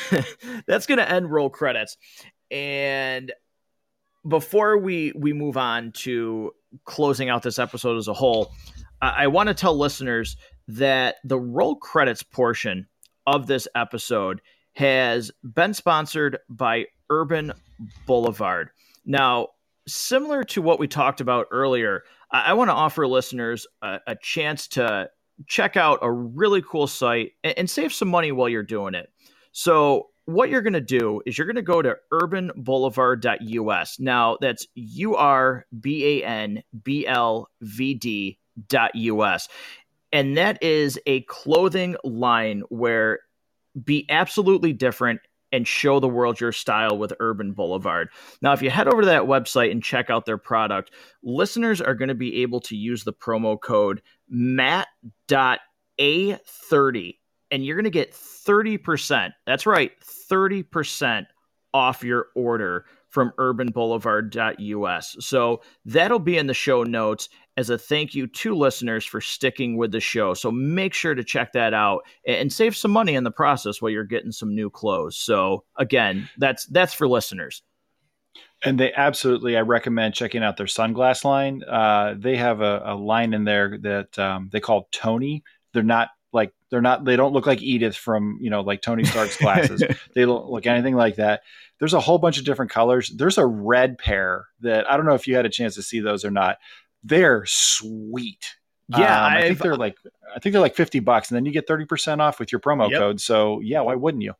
[0.66, 1.98] that's going to end roll credits,
[2.50, 3.30] and
[4.26, 6.52] before we we move on to
[6.86, 8.50] closing out this episode as a whole,
[9.02, 10.38] I, I want to tell listeners
[10.68, 12.86] that the roll credits portion
[13.26, 14.40] of this episode
[14.74, 17.52] has been sponsored by Urban
[18.06, 18.70] Boulevard.
[19.04, 19.48] Now,
[19.86, 24.16] similar to what we talked about earlier, I, I want to offer listeners a, a,
[24.16, 25.10] chance to
[25.46, 29.10] check out a really cool site and, and save some money while you're doing it.
[29.52, 34.00] So, what you're going to do is you're going to go to urbanboulevard.us.
[34.00, 39.48] Now, that's U R B A N B L V D.us.
[40.12, 43.20] And that is a clothing line where
[43.82, 45.20] be absolutely different
[45.52, 48.08] and show the world your style with Urban Boulevard.
[48.42, 50.90] Now, if you head over to that website and check out their product,
[51.22, 54.86] listeners are going to be able to use the promo code MAT.A30
[57.52, 59.30] and you're going to get 30%.
[59.46, 61.26] That's right, 30%
[61.72, 65.16] off your order from urbanboulevard.us.
[65.20, 69.76] So that'll be in the show notes as a thank you to listeners for sticking
[69.76, 70.34] with the show.
[70.34, 73.92] So make sure to check that out and save some money in the process while
[73.92, 75.16] you're getting some new clothes.
[75.16, 77.62] So again, that's that's for listeners.
[78.64, 81.62] And they absolutely, I recommend checking out their sunglass line.
[81.62, 85.44] Uh, they have a, a, line in there that um, they call Tony.
[85.72, 86.08] They're not
[86.74, 87.04] They're not.
[87.04, 89.80] They don't look like Edith from you know like Tony Stark's glasses.
[90.16, 91.42] they don't look anything like that.
[91.78, 93.12] There's a whole bunch of different colors.
[93.14, 96.00] There's a red pair that I don't know if you had a chance to see
[96.00, 96.58] those or not.
[97.04, 98.56] They're sweet.
[98.88, 99.94] Yeah, um, I think they're like
[100.34, 102.60] I think they're like fifty bucks, and then you get thirty percent off with your
[102.60, 102.98] promo yep.
[102.98, 103.20] code.
[103.20, 104.32] So yeah, why wouldn't you?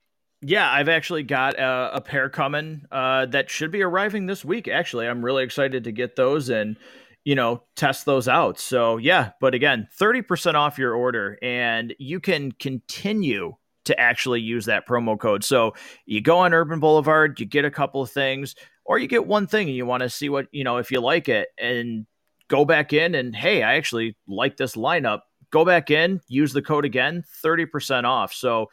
[0.43, 4.67] Yeah, I've actually got a, a pair coming uh, that should be arriving this week.
[4.67, 6.79] Actually, I'm really excited to get those and
[7.25, 8.59] you know test those out.
[8.59, 14.41] So yeah, but again, thirty percent off your order, and you can continue to actually
[14.41, 15.45] use that promo code.
[15.45, 15.75] So
[16.07, 19.47] you go on Urban Boulevard, you get a couple of things, or you get one
[19.47, 22.07] thing and you want to see what you know if you like it, and
[22.49, 25.21] go back in and hey, I actually like this lineup.
[25.51, 28.33] Go back in, use the code again, thirty percent off.
[28.33, 28.67] So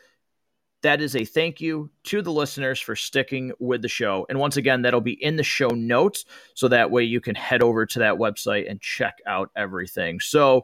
[0.84, 4.26] that is a thank you to the listeners for sticking with the show.
[4.30, 6.26] And once again, that'll be in the show notes.
[6.56, 10.20] So that way you can head over to that website and check out everything.
[10.20, 10.64] So,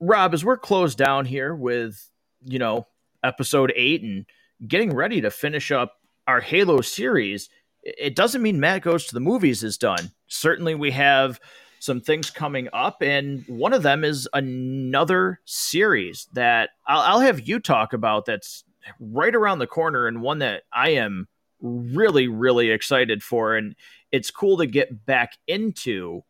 [0.00, 2.10] Rob, as we're closed down here with,
[2.44, 2.86] you know,
[3.22, 4.26] episode eight and
[4.66, 5.94] getting ready to finish up
[6.26, 7.48] our Halo series,
[7.82, 10.10] it doesn't mean Matt Goes to the Movies is done.
[10.26, 11.40] Certainly, we have
[11.78, 17.46] some things coming up, and one of them is another series that I'll, I'll have
[17.46, 18.64] you talk about that's
[19.00, 21.28] right around the corner and one that I am
[21.60, 23.56] really, really excited for.
[23.56, 23.74] And
[24.12, 26.22] it's cool to get back into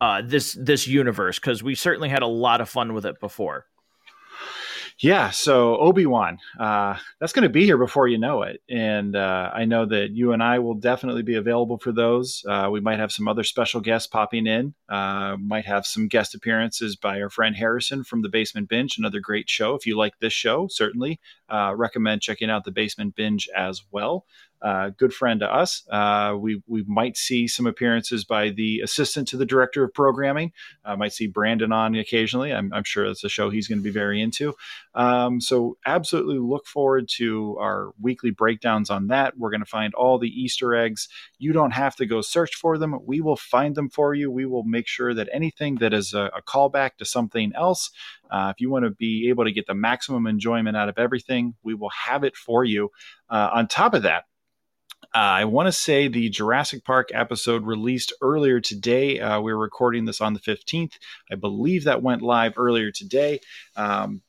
[0.00, 3.66] uh, this this universe because we certainly had a lot of fun with it before.
[5.00, 9.16] Yeah, so Obi Wan, uh, that's going to be here before you know it, and
[9.16, 12.44] uh, I know that you and I will definitely be available for those.
[12.48, 14.72] Uh, we might have some other special guests popping in.
[14.88, 19.18] Uh, might have some guest appearances by our friend Harrison from the Basement Binge, another
[19.18, 19.74] great show.
[19.74, 21.18] If you like this show, certainly
[21.48, 24.24] uh, recommend checking out the Basement Binge as well
[24.64, 25.86] uh, good friend to us.
[25.90, 30.52] Uh, we we might see some appearances by the assistant to the director of programming.
[30.86, 32.50] I might see Brandon on occasionally.
[32.50, 34.54] I'm, I'm sure that's a show he's going to be very into.
[34.94, 39.36] Um, so absolutely look forward to our weekly breakdowns on that.
[39.36, 41.08] We're going to find all the Easter eggs.
[41.38, 42.98] You don't have to go search for them.
[43.04, 44.30] We will find them for you.
[44.30, 47.90] We will make sure that anything that is a, a callback to something else
[48.34, 51.33] uh, if you want to be able to get the maximum enjoyment out of everything,
[51.62, 52.90] we will have it for you.
[53.28, 54.24] Uh, on top of that,
[55.14, 59.20] uh, I want to say the Jurassic Park episode released earlier today.
[59.20, 60.94] Uh, we are recording this on the 15th.
[61.30, 63.40] I believe that went live earlier today.
[63.76, 64.22] Um,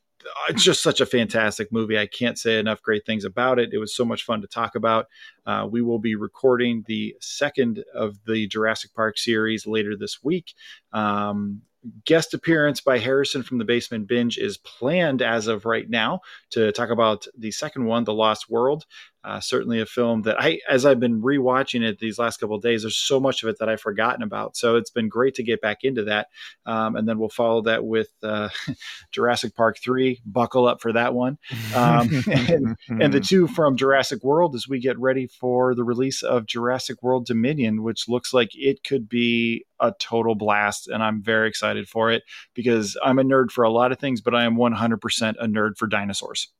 [0.49, 1.97] it's just such a fantastic movie.
[1.97, 3.73] I can't say enough great things about it.
[3.73, 5.07] It was so much fun to talk about.
[5.45, 10.53] Uh, we will be recording the second of the Jurassic Park series later this week.
[10.93, 11.61] Um,
[12.05, 16.21] guest appearance by Harrison from the Basement Binge is planned as of right now
[16.51, 18.85] to talk about the second one, The Lost World.
[19.25, 22.61] Uh, certainly a film that I, as I've been rewatching it these last couple of
[22.61, 24.55] days, there's so much of it that I've forgotten about.
[24.55, 26.27] So it's been great to get back into that.
[26.67, 28.49] Um, and then we'll follow that with uh,
[29.11, 30.21] Jurassic Park 3.
[30.27, 31.39] Buckle up for that one.
[31.73, 36.21] Um, and, and, the two from Jurassic World as we get ready for the release
[36.21, 40.87] of Jurassic World Dominion, which looks like it could be a total blast.
[40.87, 42.21] And I'm very excited for it
[42.53, 45.77] because I'm a nerd for a lot of things, but I am 100% a nerd
[45.77, 46.51] for dinosaurs.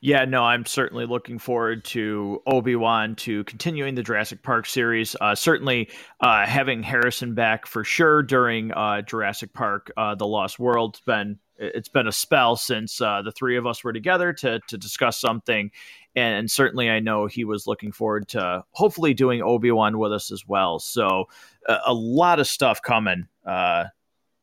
[0.00, 5.16] Yeah, no, I'm certainly looking forward to Obi Wan to continuing the Jurassic Park series.
[5.20, 5.88] Uh, certainly,
[6.20, 10.94] uh, having Harrison back for sure during uh, Jurassic Park: uh, The Lost World.
[10.94, 14.60] It's been it's been a spell since uh, the three of us were together to
[14.68, 15.70] to discuss something,
[16.16, 20.12] and, and, certainly I know he was looking forward to hopefully doing Obi Wan with
[20.12, 20.78] us as well.
[20.78, 21.28] So
[21.68, 23.84] a lot of stuff coming, uh,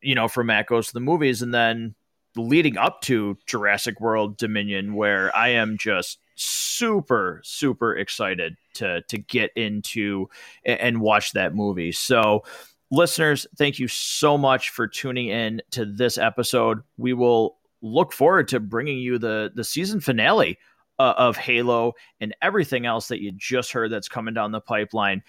[0.01, 1.95] you know, from Matt goes to the movies, and then
[2.37, 9.17] leading up to Jurassic World Dominion, where I am just super super excited to to
[9.17, 10.29] get into
[10.63, 11.91] and watch that movie.
[11.91, 12.43] So
[12.91, 16.81] listeners, thank you so much for tuning in to this episode.
[16.97, 20.57] We will look forward to bringing you the the season finale
[20.99, 25.23] uh, of Halo and everything else that you just heard that's coming down the pipeline.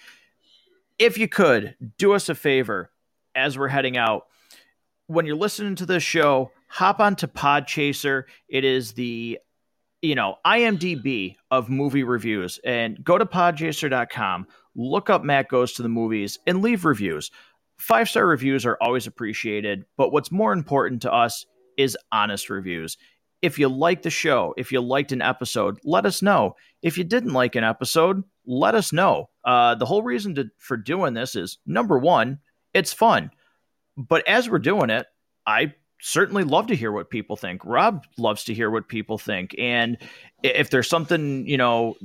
[0.97, 2.91] If you could do us a favor
[3.35, 4.23] as we're heading out,
[5.07, 8.23] when you're listening to this show, hop onto Podchaser.
[8.47, 9.39] It is the
[10.01, 14.47] you know IMDb of movie reviews, and go to Podchaser.com.
[14.75, 17.31] Look up Matt goes to the movies and leave reviews.
[17.77, 21.45] Five star reviews are always appreciated, but what's more important to us
[21.77, 22.97] is honest reviews.
[23.41, 26.55] If you like the show, if you liked an episode, let us know.
[26.81, 29.29] If you didn't like an episode, let us know.
[29.45, 32.39] Uh, the whole reason to, for doing this is number one,
[32.73, 33.31] it's fun.
[33.95, 35.05] But as we're doing it,
[35.47, 37.63] I certainly love to hear what people think.
[37.65, 39.55] Rob loves to hear what people think.
[39.57, 39.97] And
[40.43, 41.95] if there's something, you know,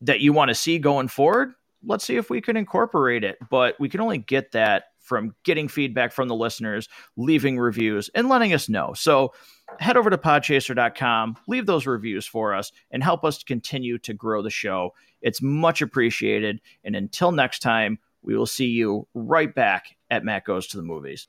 [0.00, 1.52] that you want to see going forward,
[1.84, 3.38] let's see if we can incorporate it.
[3.50, 8.28] But we can only get that from getting feedback from the listeners, leaving reviews, and
[8.28, 8.92] letting us know.
[8.94, 9.32] So
[9.78, 14.42] head over to podchaser.com, leave those reviews for us, and help us continue to grow
[14.42, 14.90] the show.
[15.22, 16.60] It's much appreciated.
[16.84, 20.82] And until next time, we will see you right back at Matt Goes to the
[20.82, 21.28] Movies.